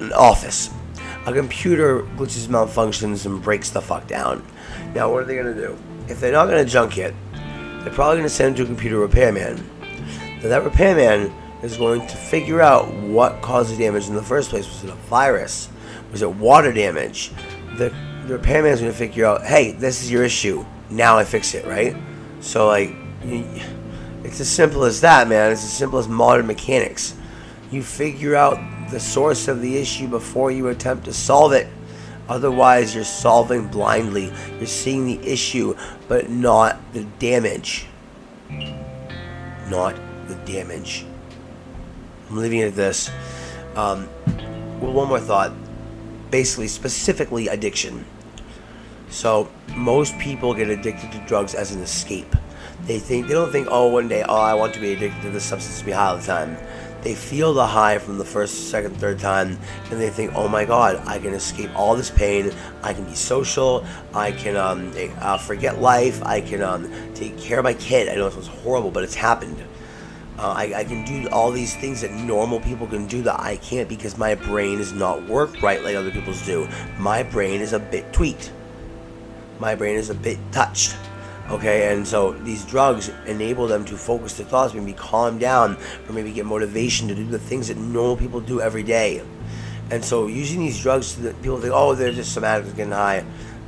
an 0.00 0.12
office, 0.12 0.70
a 1.26 1.32
computer 1.32 2.02
glitches, 2.16 2.46
malfunctions, 2.46 3.26
and 3.26 3.42
breaks 3.42 3.70
the 3.70 3.82
fuck 3.82 4.06
down. 4.06 4.44
Now, 4.94 5.12
what 5.12 5.24
are 5.24 5.26
they 5.26 5.36
gonna 5.36 5.54
do? 5.54 5.76
If 6.08 6.20
they're 6.20 6.32
not 6.32 6.46
gonna 6.46 6.64
junk 6.64 6.96
it, 6.96 7.14
they're 7.32 7.92
probably 7.92 8.16
gonna 8.16 8.28
send 8.30 8.54
it 8.54 8.56
to 8.58 8.62
a 8.62 8.66
computer 8.66 8.98
repairman. 8.98 9.56
Now, 10.42 10.48
that 10.48 10.64
repairman 10.64 11.32
is 11.62 11.76
going 11.76 12.06
to 12.06 12.16
figure 12.16 12.62
out 12.62 12.90
what 12.94 13.42
caused 13.42 13.74
the 13.74 13.76
damage 13.76 14.08
in 14.08 14.14
the 14.14 14.22
first 14.22 14.50
place. 14.50 14.66
Was 14.66 14.84
it 14.84 14.90
a 14.90 14.94
virus? 14.94 15.68
Was 16.12 16.22
it 16.22 16.30
water 16.30 16.72
damage? 16.72 17.32
The, 17.76 17.92
the 18.26 18.38
repairman 18.38 18.72
is 18.72 18.80
going 18.80 18.92
to 18.92 18.98
figure 18.98 19.26
out, 19.26 19.44
hey, 19.44 19.72
this 19.72 20.02
is 20.02 20.10
your 20.10 20.22
issue. 20.22 20.64
Now 20.90 21.18
I 21.18 21.24
fix 21.24 21.54
it, 21.54 21.66
right? 21.66 21.96
So, 22.40 22.66
like, 22.66 22.94
it's 23.22 24.40
as 24.40 24.48
simple 24.48 24.84
as 24.84 25.00
that, 25.02 25.28
man. 25.28 25.52
It's 25.52 25.64
as 25.64 25.72
simple 25.72 25.98
as 25.98 26.08
modern 26.08 26.46
mechanics. 26.46 27.14
You 27.70 27.82
figure 27.82 28.34
out 28.34 28.58
the 28.90 29.00
source 29.00 29.48
of 29.48 29.60
the 29.60 29.76
issue 29.76 30.08
before 30.08 30.50
you 30.50 30.68
attempt 30.68 31.04
to 31.04 31.12
solve 31.12 31.52
it. 31.52 31.68
Otherwise, 32.28 32.94
you're 32.94 33.04
solving 33.04 33.68
blindly. 33.68 34.32
You're 34.58 34.66
seeing 34.66 35.06
the 35.06 35.18
issue, 35.26 35.76
but 36.08 36.30
not 36.30 36.78
the 36.92 37.04
damage. 37.18 37.86
Not 39.68 39.96
the 40.26 40.34
damage. 40.44 41.04
I'm 42.28 42.36
leaving 42.36 42.60
it 42.60 42.68
at 42.68 42.74
this. 42.74 43.10
Um, 43.76 44.08
well, 44.80 44.92
one 44.92 45.08
more 45.08 45.20
thought. 45.20 45.52
Basically, 46.30 46.68
specifically 46.68 47.48
addiction. 47.48 48.04
So, 49.10 49.48
most 49.74 50.18
people 50.18 50.54
get 50.54 50.68
addicted 50.68 51.12
to 51.12 51.18
drugs 51.26 51.54
as 51.54 51.72
an 51.72 51.80
escape. 51.80 52.34
They 52.84 52.98
think 52.98 53.26
they 53.26 53.34
don't 53.34 53.50
think, 53.50 53.68
oh, 53.70 53.88
one 53.88 54.08
day, 54.08 54.24
oh, 54.28 54.36
I 54.36 54.54
want 54.54 54.74
to 54.74 54.80
be 54.80 54.92
addicted 54.92 55.22
to 55.22 55.30
this 55.30 55.44
substance 55.44 55.80
to 55.80 55.84
be 55.84 55.92
high 55.92 56.08
all 56.08 56.16
the 56.16 56.22
time. 56.24 56.56
They 57.02 57.14
feel 57.14 57.54
the 57.54 57.66
high 57.66 57.98
from 57.98 58.18
the 58.18 58.24
first, 58.24 58.70
second, 58.70 58.96
third 58.96 59.20
time, 59.20 59.58
and 59.90 60.00
they 60.00 60.10
think, 60.10 60.32
oh 60.34 60.48
my 60.48 60.64
God, 60.64 61.00
I 61.06 61.18
can 61.18 61.32
escape 61.32 61.70
all 61.76 61.94
this 61.94 62.10
pain. 62.10 62.50
I 62.82 62.92
can 62.92 63.04
be 63.04 63.14
social. 63.14 63.86
I 64.12 64.32
can 64.32 64.56
um, 64.56 64.92
uh, 65.20 65.38
forget 65.38 65.80
life. 65.80 66.22
I 66.24 66.40
can 66.40 66.60
um, 66.60 66.90
take 67.14 67.38
care 67.38 67.58
of 67.58 67.64
my 67.64 67.74
kid. 67.74 68.08
I 68.08 68.16
know 68.16 68.26
it 68.26 68.32
sounds 68.32 68.48
horrible, 68.48 68.90
but 68.90 69.04
it's 69.04 69.14
happened. 69.14 69.62
Uh, 70.38 70.54
I, 70.56 70.72
I, 70.76 70.84
can 70.84 71.04
do 71.04 71.28
all 71.30 71.50
these 71.50 71.74
things 71.74 72.00
that 72.02 72.12
normal 72.12 72.60
people 72.60 72.86
can 72.86 73.08
do 73.08 73.22
that 73.22 73.40
I 73.40 73.56
can't 73.56 73.88
because 73.88 74.16
my 74.16 74.36
brain 74.36 74.78
is 74.78 74.92
not 74.92 75.26
worked 75.26 75.60
right 75.62 75.82
like 75.82 75.96
other 75.96 76.12
people's 76.12 76.44
do. 76.46 76.68
My 76.96 77.24
brain 77.24 77.60
is 77.60 77.72
a 77.72 77.80
bit 77.80 78.12
tweaked. 78.12 78.52
My 79.58 79.74
brain 79.74 79.96
is 79.96 80.10
a 80.10 80.14
bit 80.14 80.38
touched. 80.52 80.96
Okay, 81.50 81.92
and 81.92 82.06
so 82.06 82.32
these 82.32 82.64
drugs 82.66 83.10
enable 83.26 83.66
them 83.66 83.84
to 83.86 83.96
focus 83.96 84.36
their 84.36 84.46
thoughts, 84.46 84.74
maybe 84.74 84.92
calm 84.92 85.38
down, 85.38 85.78
or 86.06 86.12
maybe 86.12 86.30
get 86.30 86.44
motivation 86.44 87.08
to 87.08 87.14
do 87.14 87.24
the 87.24 87.38
things 87.38 87.68
that 87.68 87.78
normal 87.78 88.16
people 88.18 88.40
do 88.40 88.60
every 88.60 88.82
day. 88.82 89.22
And 89.90 90.04
so 90.04 90.26
using 90.26 90.60
these 90.60 90.78
drugs, 90.78 91.14
people 91.14 91.58
think, 91.58 91.72
oh, 91.74 91.94
they're 91.94 92.12
just 92.12 92.34
some 92.34 92.44
addicts 92.44 92.74
getting 92.74 92.92
high. 92.92 93.24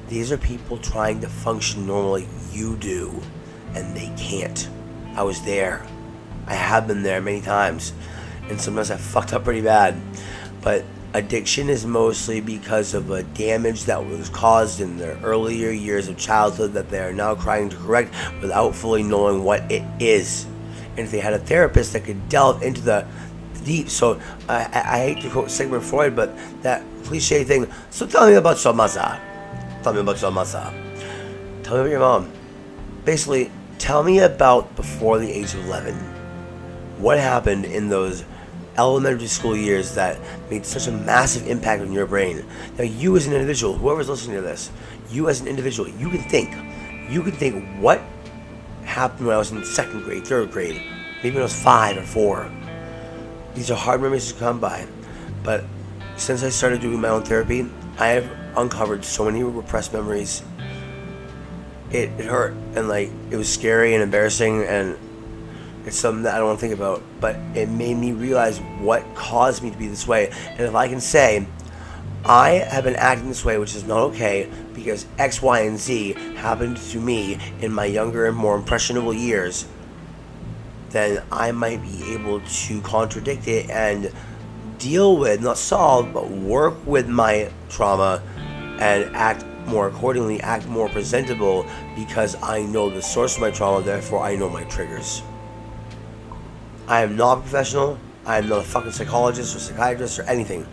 These 0.09 0.31
are 0.31 0.37
people 0.37 0.77
trying 0.77 1.21
to 1.23 1.29
function 1.29 1.87
normally. 1.87 2.29
You 2.53 2.77
do, 2.77 3.19
and 3.75 3.97
they 3.97 4.13
can't. 4.17 4.69
I 5.15 5.23
was 5.23 5.41
there. 5.43 5.87
I 6.47 6.55
have 6.55 6.87
been 6.87 7.03
there 7.03 7.23
many 7.23 7.41
times, 7.41 7.95
and 8.49 8.61
sometimes 8.61 8.91
I 8.91 8.97
fucked 8.99 9.33
up 9.33 9.45
pretty 9.45 9.63
bad. 9.63 9.99
But 10.61 10.85
addiction 11.14 11.69
is 11.69 11.85
mostly 11.85 12.40
because 12.40 12.95
of 12.95 13.11
a 13.11 13.23
damage 13.23 13.85
that 13.85 14.05
was 14.05 14.29
caused 14.29 14.81
in 14.81 14.97
their 14.97 15.17
earlier 15.23 15.71
years 15.71 16.09
of 16.09 16.17
childhood 16.17 16.73
that 16.75 16.88
they 16.88 17.00
are 17.00 17.12
now 17.12 17.35
trying 17.35 17.69
to 17.69 17.76
correct 17.76 18.14
without 18.40 18.75
fully 18.75 19.02
knowing 19.02 19.43
what 19.43 19.71
it 19.71 19.83
is. 20.00 20.47
And 20.90 21.00
if 21.00 21.11
they 21.11 21.21
had 21.21 21.33
a 21.33 21.38
therapist 21.38 21.93
that 21.95 22.05
could 22.05 22.29
delve 22.29 22.62
into 22.62 22.81
the 22.81 23.07
deep, 23.64 23.88
so 23.88 24.21
I, 24.49 24.67
I 24.73 24.99
hate 24.99 25.23
to 25.23 25.31
quote 25.31 25.50
Sigmund 25.50 25.85
Freud, 25.85 26.14
but 26.14 26.37
that 26.62 26.85
cliche 27.05 27.45
thing. 27.45 27.67
So 27.90 28.07
tell 28.07 28.29
me 28.29 28.35
about 28.35 28.64
mother. 28.75 29.21
Tell 29.83 29.93
me 29.93 30.00
about 30.00 30.21
your. 30.21 30.31
Tell 31.62 31.75
me 31.75 31.81
about 31.81 31.90
your 31.90 32.00
mom. 32.00 32.31
Basically, 33.05 33.50
tell 33.79 34.02
me 34.02 34.21
about 34.21 34.76
before 34.76 35.19
the 35.19 35.31
age 35.31 35.55
of 35.55 35.64
11 35.64 35.95
what 36.99 37.19
happened 37.19 37.64
in 37.64 37.88
those 37.88 38.25
elementary 38.81 39.27
school 39.27 39.57
years 39.57 39.95
that 39.95 40.19
made 40.51 40.65
such 40.65 40.87
a 40.87 40.93
massive 40.93 41.47
impact 41.47 41.83
on 41.83 41.93
your 41.93 42.07
brain. 42.07 42.45
Now, 42.79 42.85
you 42.85 43.17
as 43.17 43.27
an 43.27 43.35
individual, 43.35 43.75
whoever's 43.75 44.09
listening 44.09 44.37
to 44.37 44.43
this, 44.43 44.71
you 45.11 45.29
as 45.29 45.41
an 45.41 45.47
individual, 45.47 45.89
you 45.89 46.09
can 46.09 46.23
think. 46.23 46.51
You 47.11 47.23
can 47.23 47.33
think 47.33 47.65
what 47.81 48.01
happened 48.85 49.27
when 49.27 49.35
I 49.35 49.39
was 49.39 49.53
in 49.53 49.65
second 49.65 50.03
grade, 50.03 50.27
third 50.27 50.51
grade, 50.51 50.81
maybe 51.23 51.35
when 51.35 51.43
I 51.43 51.45
was 51.45 51.61
five 51.61 51.97
or 51.97 52.03
four. 52.03 52.51
These 53.55 53.71
are 53.71 53.77
hard 53.77 54.01
memories 54.01 54.33
to 54.33 54.39
come 54.39 54.61
by. 54.61 54.87
But 55.43 55.65
since 56.17 56.43
I 56.43 56.51
started 56.51 56.81
doing 56.81 57.01
my 57.01 57.09
own 57.09 57.23
therapy, 57.23 57.69
I 57.99 58.09
have 58.09 58.31
uncovered 58.57 59.05
so 59.05 59.25
many 59.25 59.43
repressed 59.43 59.93
memories. 59.93 60.43
It, 61.91 62.11
it 62.19 62.27
hurt 62.27 62.55
and 62.75 62.89
like 62.89 63.11
it 63.31 63.37
was 63.37 63.53
scary 63.53 63.95
and 63.95 64.03
embarrassing 64.03 64.63
and 64.63 64.97
it's 65.86 65.97
something 65.97 66.25
that 66.25 66.34
I 66.34 66.38
don't 66.38 66.49
want 66.49 66.60
to 66.60 66.66
think 66.66 66.78
about, 66.78 67.02
but 67.21 67.36
it 67.54 67.69
made 67.69 67.97
me 67.97 68.12
realize 68.12 68.58
what 68.80 69.02
caused 69.14 69.62
me 69.62 69.71
to 69.71 69.76
be 69.76 69.88
this 69.88 70.06
way. 70.06 70.30
And 70.50 70.60
if 70.60 70.75
I 70.75 70.88
can 70.88 71.00
say, 71.00 71.47
I 72.25 72.50
have 72.50 72.84
been 72.84 72.97
acting 72.97 73.28
this 73.28 73.45
way, 73.45 73.56
which 73.58 73.75
is 73.75 73.84
not 73.84 73.99
okay, 74.10 74.50
because 74.75 75.06
X, 75.19 75.40
Y, 75.40 75.60
and 75.60 75.78
Z 75.78 76.12
happened 76.36 76.76
to 76.76 77.00
me 77.00 77.38
in 77.60 77.73
my 77.73 77.86
younger 77.86 78.26
and 78.26 78.36
more 78.36 78.56
impressionable 78.56 79.14
years, 79.14 79.66
then 80.90 81.23
I 81.32 81.52
might 81.52 81.82
be 81.82 82.12
able 82.12 82.40
to 82.40 82.80
contradict 82.82 83.49
it 83.49 83.71
and 83.71 84.12
deal 84.78 85.16
with, 85.16 85.40
not 85.40 85.56
solve, 85.56 86.12
but 86.12 86.28
work 86.30 86.75
with 86.86 87.08
my 87.08 87.50
trauma 87.71 88.23
and 88.80 89.14
act 89.16 89.45
more 89.66 89.88
accordingly, 89.88 90.40
act 90.40 90.66
more 90.66 90.88
presentable 90.88 91.64
because 91.95 92.34
I 92.43 92.62
know 92.62 92.90
the 92.90 93.02
source 93.02 93.36
of 93.36 93.40
my 93.40 93.50
trauma, 93.50 93.82
therefore 93.82 94.23
I 94.23 94.36
know 94.36 94.49
my 94.49 94.64
triggers. 94.64 95.23
I 96.91 97.03
am 97.03 97.15
not 97.15 97.39
a 97.39 97.41
professional. 97.43 98.00
I 98.26 98.39
am 98.39 98.49
not 98.49 98.59
a 98.59 98.63
fucking 98.65 98.91
psychologist 98.91 99.55
or 99.55 99.61
psychiatrist 99.61 100.19
or 100.19 100.25
anything. 100.25 100.67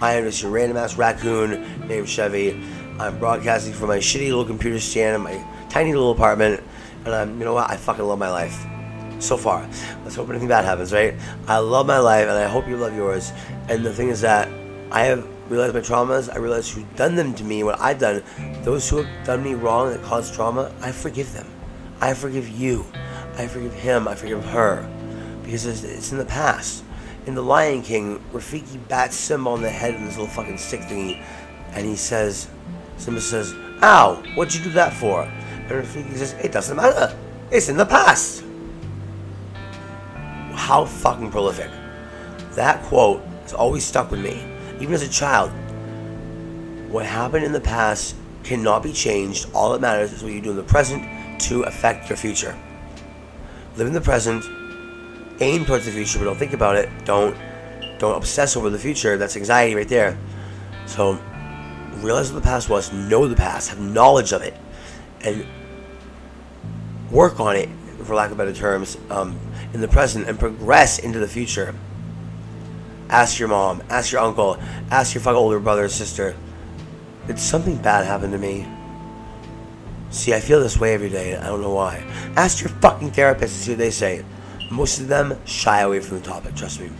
I 0.00 0.12
am 0.12 0.22
just 0.22 0.40
your 0.40 0.52
random 0.52 0.76
ass 0.76 0.96
raccoon 0.96 1.88
named 1.88 2.08
Chevy. 2.08 2.62
I'm 3.00 3.18
broadcasting 3.18 3.72
from 3.74 3.88
my 3.88 3.98
shitty 3.98 4.28
little 4.28 4.44
computer 4.44 4.78
stand 4.78 5.16
in 5.16 5.22
my 5.22 5.44
tiny 5.68 5.92
little 5.92 6.12
apartment, 6.12 6.62
and 7.04 7.12
I'm, 7.12 7.40
you 7.40 7.44
know 7.44 7.54
what? 7.54 7.68
I 7.68 7.76
fucking 7.76 8.04
love 8.04 8.20
my 8.20 8.30
life. 8.30 8.64
So 9.18 9.36
far. 9.36 9.68
Let's 10.04 10.14
hope 10.14 10.28
anything 10.30 10.46
bad 10.46 10.64
happens, 10.64 10.92
right? 10.92 11.14
I 11.48 11.58
love 11.58 11.88
my 11.88 11.98
life, 11.98 12.28
and 12.28 12.38
I 12.38 12.46
hope 12.46 12.68
you 12.68 12.76
love 12.76 12.94
yours. 12.94 13.32
And 13.68 13.84
the 13.84 13.92
thing 13.92 14.10
is 14.10 14.20
that 14.20 14.48
I 14.92 15.06
have 15.06 15.26
realized 15.50 15.74
my 15.74 15.80
traumas. 15.80 16.32
I 16.32 16.38
realize 16.38 16.70
who's 16.70 16.84
done 16.94 17.16
them 17.16 17.34
to 17.34 17.42
me, 17.42 17.64
what 17.64 17.80
I've 17.80 17.98
done. 17.98 18.22
Those 18.62 18.88
who 18.88 18.98
have 18.98 19.26
done 19.26 19.42
me 19.42 19.54
wrong 19.54 19.90
that 19.90 20.04
caused 20.04 20.34
trauma, 20.34 20.72
I 20.82 20.92
forgive 20.92 21.32
them. 21.32 21.48
I 22.00 22.14
forgive 22.14 22.48
you. 22.48 22.86
I 23.36 23.48
forgive 23.48 23.74
him. 23.74 24.06
I 24.06 24.14
forgive 24.14 24.44
her 24.44 24.88
because 25.44 25.66
it's, 25.66 26.12
in 26.12 26.18
the 26.18 26.24
past. 26.24 26.84
In 27.26 27.34
The 27.34 27.42
Lion 27.42 27.82
King, 27.82 28.22
Rafiki 28.32 28.78
bats 28.88 29.16
Simba 29.16 29.50
on 29.50 29.62
the 29.62 29.70
head 29.70 29.94
with 29.94 30.02
his 30.02 30.18
little 30.18 30.32
fucking 30.32 30.58
stick 30.58 30.80
thingy, 30.80 31.22
and 31.72 31.86
he 31.86 31.96
says, 31.96 32.48
Simba 32.98 33.20
says, 33.20 33.54
Ow, 33.82 34.22
what'd 34.34 34.54
you 34.54 34.62
do 34.62 34.70
that 34.70 34.92
for? 34.92 35.22
And 35.22 35.70
Rafiki 35.70 36.16
says, 36.16 36.34
It 36.34 36.52
doesn't 36.52 36.76
matter. 36.76 37.16
It's 37.50 37.68
in 37.68 37.76
the 37.76 37.86
past. 37.86 38.44
How 40.52 40.84
fucking 40.84 41.30
prolific. 41.30 41.70
That 42.52 42.82
quote 42.84 43.22
has 43.42 43.52
always 43.52 43.84
stuck 43.84 44.10
with 44.10 44.20
me, 44.20 44.44
even 44.80 44.94
as 44.94 45.02
a 45.02 45.08
child. 45.08 45.50
What 46.90 47.06
happened 47.06 47.44
in 47.44 47.52
the 47.52 47.60
past 47.60 48.16
cannot 48.44 48.82
be 48.82 48.92
changed. 48.92 49.48
All 49.54 49.72
that 49.72 49.80
matters 49.80 50.12
is 50.12 50.22
what 50.22 50.32
you 50.32 50.40
do 50.40 50.50
in 50.50 50.56
the 50.56 50.62
present 50.62 51.02
to 51.42 51.62
affect 51.62 52.08
your 52.08 52.16
future. 52.16 52.56
Live 53.76 53.88
in 53.88 53.92
the 53.92 54.00
present, 54.00 54.44
aim 55.40 55.64
towards 55.64 55.86
the 55.86 55.92
future, 55.92 56.18
but 56.18 56.24
don't 56.24 56.36
think 56.36 56.52
about 56.52 56.76
it. 56.76 56.88
Don't 57.04 57.36
don't 57.98 58.16
obsess 58.16 58.56
over 58.56 58.70
the 58.70 58.78
future. 58.78 59.16
That's 59.16 59.36
anxiety 59.36 59.74
right 59.74 59.88
there. 59.88 60.18
So 60.86 61.18
realize 61.96 62.32
what 62.32 62.42
the 62.42 62.46
past 62.46 62.68
was, 62.68 62.92
know 62.92 63.26
the 63.26 63.36
past, 63.36 63.70
have 63.70 63.80
knowledge 63.80 64.32
of 64.32 64.42
it, 64.42 64.54
and 65.22 65.46
work 67.10 67.40
on 67.40 67.56
it, 67.56 67.68
for 68.02 68.14
lack 68.14 68.30
of 68.30 68.36
better 68.36 68.52
terms, 68.52 68.98
um, 69.10 69.38
in 69.72 69.80
the 69.80 69.88
present 69.88 70.28
and 70.28 70.38
progress 70.38 70.98
into 70.98 71.18
the 71.18 71.28
future. 71.28 71.74
Ask 73.08 73.38
your 73.38 73.48
mom, 73.48 73.82
ask 73.90 74.12
your 74.12 74.20
uncle, 74.20 74.58
ask 74.90 75.14
your 75.14 75.22
fucking 75.22 75.36
older 75.36 75.60
brother 75.60 75.84
or 75.84 75.88
sister. 75.88 76.36
Did 77.26 77.38
something 77.38 77.76
bad 77.78 78.06
happen 78.06 78.30
to 78.32 78.38
me? 78.38 78.66
See, 80.10 80.34
I 80.34 80.40
feel 80.40 80.60
this 80.60 80.78
way 80.78 80.94
every 80.94 81.10
day. 81.10 81.36
I 81.36 81.46
don't 81.46 81.60
know 81.60 81.74
why. 81.74 81.98
Ask 82.36 82.60
your 82.60 82.70
fucking 82.70 83.12
therapist 83.12 83.54
and 83.54 83.64
see 83.64 83.72
what 83.72 83.78
they 83.78 83.90
say. 83.90 84.24
Most 84.74 84.98
of 84.98 85.06
them 85.06 85.38
shy 85.44 85.82
away 85.82 86.00
from 86.00 86.18
the 86.18 86.24
topic, 86.24 86.56
trust 86.56 86.80
me. 86.80 86.90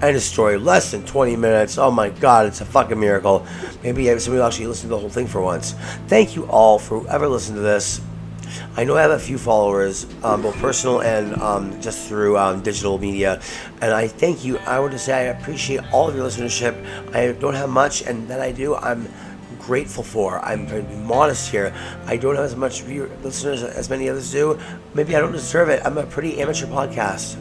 End 0.00 0.16
of 0.16 0.22
story. 0.22 0.56
Less 0.56 0.90
than 0.90 1.04
20 1.04 1.36
minutes. 1.36 1.76
Oh 1.76 1.90
my 1.90 2.08
god, 2.08 2.46
it's 2.46 2.62
a 2.62 2.64
fucking 2.64 2.98
miracle. 2.98 3.46
Maybe 3.82 4.06
somebody 4.06 4.38
will 4.38 4.46
actually 4.46 4.68
listen 4.68 4.88
to 4.88 4.94
the 4.94 4.98
whole 4.98 5.10
thing 5.10 5.26
for 5.26 5.42
once. 5.42 5.72
Thank 6.06 6.34
you 6.34 6.46
all 6.46 6.78
for 6.78 7.00
whoever 7.00 7.28
listened 7.28 7.56
to 7.56 7.60
this. 7.60 8.00
I 8.74 8.84
know 8.84 8.96
I 8.96 9.02
have 9.02 9.10
a 9.10 9.18
few 9.18 9.36
followers, 9.36 10.06
um, 10.22 10.40
both 10.40 10.56
personal 10.56 11.02
and 11.02 11.34
um, 11.42 11.78
just 11.82 12.08
through 12.08 12.38
um, 12.38 12.62
digital 12.62 12.96
media, 12.96 13.42
and 13.82 13.92
I 13.92 14.08
thank 14.08 14.42
you. 14.42 14.56
I 14.58 14.78
want 14.78 14.92
to 14.92 14.98
say 14.98 15.12
I 15.12 15.32
appreciate 15.38 15.80
all 15.92 16.08
of 16.08 16.16
your 16.16 16.26
listenership. 16.26 16.74
I 17.14 17.32
don't 17.32 17.54
have 17.54 17.68
much, 17.68 18.02
and 18.02 18.26
that 18.28 18.40
I 18.40 18.52
do, 18.52 18.74
I'm 18.76 19.06
grateful 19.68 20.02
for. 20.02 20.42
I'm 20.42 20.66
going 20.66 20.82
to 20.82 20.88
be 20.90 20.96
modest 20.96 21.50
here. 21.50 21.74
I 22.06 22.16
don't 22.16 22.36
have 22.36 22.46
as 22.46 22.56
much 22.56 22.84
listeners 22.84 23.62
as 23.62 23.90
many 23.90 24.08
others 24.08 24.32
do. 24.32 24.58
Maybe 24.94 25.14
I 25.14 25.20
don't 25.20 25.30
deserve 25.30 25.68
it. 25.68 25.82
I'm 25.84 25.98
a 25.98 26.06
pretty 26.06 26.40
amateur 26.40 26.66
podcast. 26.66 27.36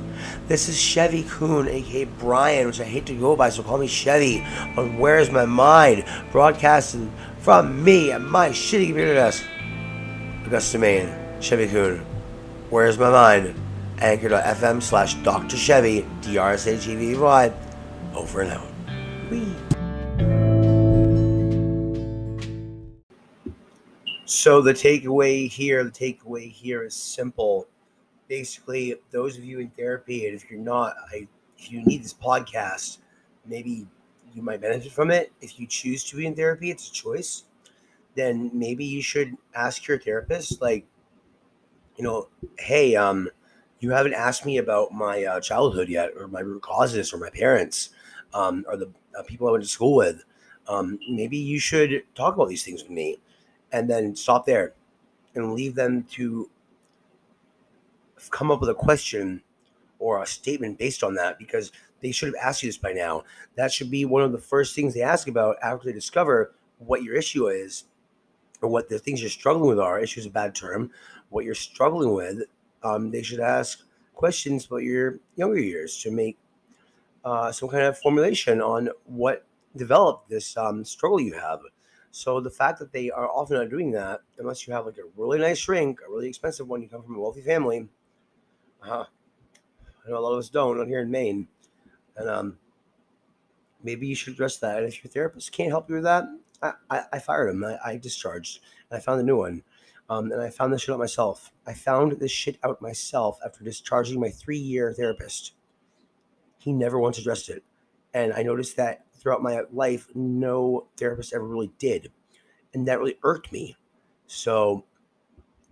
This 0.50 0.68
is 0.68 0.78
Chevy 0.78 1.24
Coon, 1.30 1.70
aka 1.70 2.04
Brian, 2.04 2.68
which 2.68 2.82
I 2.82 2.84
hate 2.84 3.06
to 3.06 3.18
go 3.18 3.38
by, 3.38 3.48
so 3.48 3.63
call 3.63 3.78
me 3.78 3.88
Chevy 3.88 4.42
on 4.76 4.98
Where's 5.00 5.32
My 5.32 5.46
Mind, 5.46 6.04
broadcasting 6.34 7.13
from 7.40 7.82
me 7.82 8.12
at 8.12 8.20
my 8.20 8.50
shitty 8.50 8.88
computer 8.88 9.13
desk. 9.13 9.46
Augusta, 10.46 10.78
Maine. 10.78 11.10
Chevy 11.40 11.68
Coon. 11.68 12.00
Where's 12.70 12.98
My 12.98 13.10
Mind? 13.10 13.56
Anchor.fm 14.00 14.84
slash 14.84 15.13
Dr. 15.24 15.56
Chevy, 15.56 16.06
D 16.20 16.38
R 16.38 16.52
S 16.52 16.68
H 16.68 16.90
E 16.90 16.96
V 16.96 17.16
Y. 17.16 17.54
Over 18.13 18.42
and 18.42 18.52
out. 18.52 18.68
Wee. 19.32 19.67
So 24.38 24.62
the 24.62 24.71
takeaway 24.71 25.50
here, 25.50 25.84
the 25.84 25.89
takeaway 25.89 26.52
here 26.52 26.84
is 26.84 26.93
simple. 26.93 27.67
Basically, 28.28 28.93
those 29.10 29.36
of 29.36 29.43
you 29.43 29.60
in 29.60 29.71
therapy, 29.71 30.28
and 30.28 30.36
if 30.36 30.47
you're 30.47 30.60
not, 30.60 30.93
I 31.12 31.28
if 31.58 31.71
you 31.71 31.84
need 31.84 32.04
this 32.04 32.13
podcast, 32.13 33.00
maybe 33.47 33.88
you 34.36 34.43
might 34.43 34.62
benefit 34.62 34.91
from 34.91 35.10
it. 35.10 35.32
If 35.41 35.60
you 35.60 35.65
choose 35.65 36.04
to 36.04 36.15
be 36.17 36.28
in 36.28 36.36
therapy, 36.36 36.69
it's 36.69 36.88
a 36.88 36.93
choice. 36.93 37.45
Then 38.13 38.52
maybe 38.54 38.86
you 38.86 39.02
should 39.02 39.36
ask 39.56 39.88
your 39.88 39.97
therapist, 39.97 40.62
like, 40.62 40.86
you 41.95 42.04
know, 42.04 42.28
hey, 42.60 42.95
um, 42.95 43.28
you 43.80 43.89
haven't 43.89 44.13
asked 44.13 44.45
me 44.45 44.60
about 44.60 44.91
my 44.91 45.23
uh, 45.23 45.41
childhood 45.41 45.89
yet, 45.89 46.12
or 46.15 46.28
my 46.28 46.41
root 46.41 46.62
causes, 46.62 47.12
or 47.12 47.17
my 47.17 47.32
parents, 47.32 47.89
um, 48.36 48.65
or 48.67 48.78
the 48.78 48.91
uh, 49.17 49.23
people 49.23 49.47
I 49.47 49.52
went 49.54 49.63
to 49.63 49.69
school 49.69 49.95
with. 49.95 50.23
Um, 50.67 51.00
maybe 51.10 51.38
you 51.38 51.58
should 51.58 52.04
talk 52.13 52.36
about 52.36 52.50
these 52.50 52.63
things 52.63 52.84
with 52.84 52.91
me 52.91 53.17
and 53.78 53.90
then 53.90 54.16
stop 54.16 54.46
there 54.46 54.74
and 55.36 55.54
leave 55.54 55.76
them 55.76 56.04
to 56.12 56.50
come 58.32 58.50
up 58.50 58.60
with 58.60 58.70
a 58.70 58.74
question 58.74 59.42
or 60.00 60.22
a 60.22 60.26
statement 60.26 60.78
based 60.80 61.04
on 61.04 61.13
that 61.16 61.38
because 61.38 61.72
they 62.02 62.12
should 62.12 62.28
have 62.28 62.44
asked 62.44 62.63
you 62.63 62.70
this 62.70 62.78
by 62.78 62.92
now. 62.92 63.24
That 63.56 63.72
should 63.72 63.92
be 63.92 64.06
one 64.06 64.24
of 64.24 64.32
the 64.32 64.38
first 64.40 64.76
things 64.76 64.94
they 64.94 65.02
ask 65.02 65.28
about 65.28 65.58
after 65.62 65.86
they 65.86 65.94
discover 65.94 66.54
what 66.80 67.04
your 67.04 67.16
issue 67.16 67.48
is 67.48 67.86
or 68.62 68.70
what 68.70 68.90
the 68.90 69.00
things 69.00 69.22
you're 69.22 69.30
struggling 69.30 69.70
with 69.70 69.80
are. 69.80 70.00
Issue 70.00 70.20
is 70.20 70.26
a 70.26 70.32
bad 70.32 70.56
term. 70.56 70.92
What 71.30 71.46
you're 71.46 71.56
struggling 71.56 72.13
with, 72.13 72.44
um, 72.84 73.12
they 73.12 73.22
should 73.22 73.40
ask 73.40 73.84
questions 74.16 74.66
about 74.66 74.78
your 74.78 75.20
younger 75.36 75.60
years 75.60 76.02
to 76.02 76.12
make 76.12 76.38
uh, 77.24 77.52
some 77.52 77.70
kind 77.70 77.84
of 77.84 77.98
formulation 78.00 78.62
on 78.62 78.90
what 79.06 79.46
developed 79.76 80.30
this 80.30 80.58
um, 80.58 80.84
struggle 80.84 81.22
you 81.22 81.34
have. 81.34 81.60
So 82.18 82.40
the 82.40 82.50
fact 82.50 82.80
that 82.80 82.92
they 82.92 83.12
are 83.12 83.30
often 83.30 83.58
not 83.58 83.70
doing 83.70 83.92
that, 83.92 84.22
unless 84.40 84.66
you 84.66 84.74
have 84.74 84.88
like 84.88 84.98
a 84.98 85.04
really 85.16 85.38
nice 85.38 85.60
shrink, 85.60 86.00
a 86.02 86.10
really 86.10 86.28
expensive 86.28 86.68
one, 86.68 86.82
you 86.82 86.90
come 86.90 87.04
from 87.04 87.16
a 87.16 87.20
wealthy 87.20 87.44
family. 87.44 87.88
Uh 88.82 88.88
huh. 88.88 89.06
I 90.04 90.10
know 90.10 90.18
a 90.18 90.20
lot 90.20 90.34
of 90.34 90.40
us 90.40 90.50
don't, 90.50 90.82
out 90.82 90.88
here 90.88 91.02
in 91.02 91.12
Maine, 91.12 91.48
and 92.16 92.28
um, 92.28 92.58
maybe 93.84 94.08
you 94.08 94.16
should 94.16 94.34
address 94.34 94.58
that. 94.58 94.80
And 94.80 94.88
if 94.88 95.04
your 95.04 95.12
therapist 95.12 95.52
can't 95.52 95.70
help 95.70 95.90
you 95.90 95.96
with 95.96 96.06
that, 96.06 96.26
I, 96.60 96.74
I, 96.90 97.04
I 97.14 97.20
fired 97.20 97.50
him. 97.50 97.64
I, 97.64 97.78
I, 97.86 97.98
discharged, 97.98 98.62
and 98.90 98.98
I 98.98 99.00
found 99.00 99.22
a 99.22 99.24
new 99.24 99.38
one. 99.38 99.62
Um, 100.10 100.32
and 100.32 100.42
I 100.42 100.50
found 100.50 100.74
this 100.74 100.82
shit 100.82 100.94
out 100.94 101.00
myself. 101.00 101.52
I 101.68 101.74
found 101.74 102.14
this 102.14 102.32
shit 102.32 102.58
out 102.64 102.82
myself 102.82 103.38
after 103.46 103.64
discharging 103.64 104.20
my 104.20 104.32
three-year 104.32 104.92
therapist. 104.94 105.54
He 106.58 106.74
never 106.74 106.98
once 106.98 107.20
addressed 107.20 107.50
it, 107.50 107.64
and 108.12 108.34
I 108.34 108.42
noticed 108.42 108.76
that 108.78 109.06
throughout 109.18 109.44
my 109.44 109.62
life, 109.72 110.08
no 110.16 110.88
therapist 110.98 111.34
ever 111.34 111.46
really 111.46 111.72
did. 111.80 112.12
And 112.74 112.88
that 112.88 113.00
really 113.00 113.18
irked 113.24 113.52
me. 113.52 113.76
So 114.28 114.84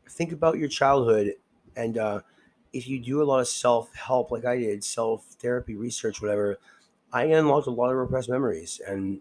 think 0.09 0.31
about 0.31 0.57
your 0.57 0.69
childhood. 0.69 1.33
And 1.75 1.97
uh, 1.97 2.21
if 2.73 2.87
you 2.87 2.99
do 2.99 3.21
a 3.21 3.25
lot 3.25 3.39
of 3.39 3.47
self 3.47 3.93
help, 3.95 4.31
like 4.31 4.45
I 4.45 4.57
did, 4.57 4.83
self 4.83 5.25
therapy, 5.39 5.75
research, 5.75 6.21
whatever, 6.21 6.57
I 7.11 7.25
unlocked 7.25 7.67
a 7.67 7.71
lot 7.71 7.91
of 7.91 7.97
repressed 7.97 8.29
memories. 8.29 8.81
And 8.85 9.19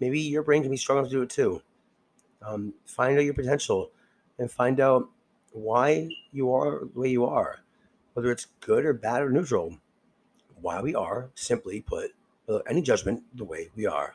maybe 0.00 0.20
your 0.20 0.42
brain 0.42 0.62
can 0.62 0.70
be 0.70 0.76
strong 0.76 0.98
enough 0.98 1.10
to 1.10 1.16
do 1.16 1.22
it 1.22 1.30
too. 1.30 1.62
Um, 2.42 2.74
find 2.84 3.16
out 3.16 3.24
your 3.24 3.34
potential 3.34 3.90
and 4.38 4.50
find 4.50 4.80
out 4.80 5.08
why 5.52 6.08
you 6.32 6.52
are 6.52 6.80
the 6.80 7.00
way 7.00 7.08
you 7.08 7.24
are, 7.24 7.60
whether 8.12 8.30
it's 8.30 8.48
good 8.60 8.84
or 8.84 8.92
bad 8.92 9.22
or 9.22 9.30
neutral. 9.30 9.78
Why 10.60 10.80
we 10.80 10.94
are, 10.94 11.30
simply 11.34 11.80
put, 11.82 12.12
any 12.68 12.82
judgment, 12.82 13.22
the 13.34 13.44
way 13.44 13.70
we 13.74 13.86
are. 13.86 14.14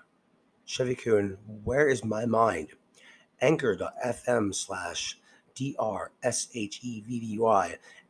Chevy 0.66 0.96
Coon, 0.96 1.38
where 1.64 1.88
is 1.88 2.04
my 2.04 2.26
mind? 2.26 2.70
Anchor.fm 3.42 4.54
slash 4.54 5.18
D-R-S-H-E-V-V-Y. 5.56 6.16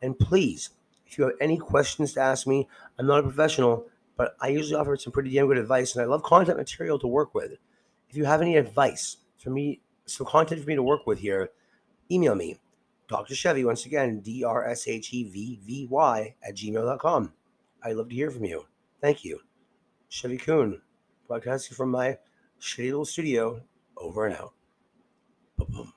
And 0.02 0.18
please, 0.18 0.70
if 1.06 1.18
you 1.18 1.24
have 1.24 1.34
any 1.40 1.56
questions 1.58 2.12
to 2.14 2.20
ask 2.20 2.46
me, 2.46 2.68
I'm 2.98 3.06
not 3.06 3.20
a 3.20 3.22
professional, 3.22 3.86
but 4.16 4.36
I 4.40 4.48
usually 4.48 4.78
offer 4.78 4.96
some 4.96 5.12
pretty 5.12 5.30
damn 5.30 5.46
good 5.46 5.58
advice, 5.58 5.94
and 5.94 6.02
I 6.02 6.06
love 6.06 6.22
content 6.22 6.58
material 6.58 6.98
to 6.98 7.06
work 7.06 7.34
with. 7.34 7.52
If 8.08 8.16
you 8.16 8.24
have 8.24 8.42
any 8.42 8.56
advice 8.56 9.16
for 9.38 9.50
me, 9.50 9.80
some 10.04 10.26
content 10.26 10.60
for 10.60 10.68
me 10.68 10.74
to 10.74 10.82
work 10.82 11.06
with 11.06 11.18
here, 11.18 11.50
email 12.10 12.34
me. 12.34 12.60
Dr. 13.08 13.34
Chevy, 13.34 13.64
once 13.64 13.86
again, 13.86 14.20
D 14.20 14.44
R 14.44 14.64
S 14.68 14.86
H 14.86 15.12
E 15.12 15.24
V 15.24 15.58
V 15.64 15.86
Y 15.90 16.34
at 16.46 16.54
gmail.com. 16.54 17.32
I'd 17.82 17.96
love 17.96 18.08
to 18.10 18.14
hear 18.14 18.30
from 18.30 18.44
you. 18.44 18.66
Thank 19.00 19.24
you. 19.24 19.40
Chevy 20.10 20.38
Coon, 20.38 20.82
broadcasting 21.28 21.76
from 21.76 21.92
my 21.92 22.18
shitty 22.60 22.86
little 22.86 23.04
studio. 23.04 23.62
Over 23.96 24.26
and 24.26 24.36
out. 24.36 24.54
Boom. 25.56 25.92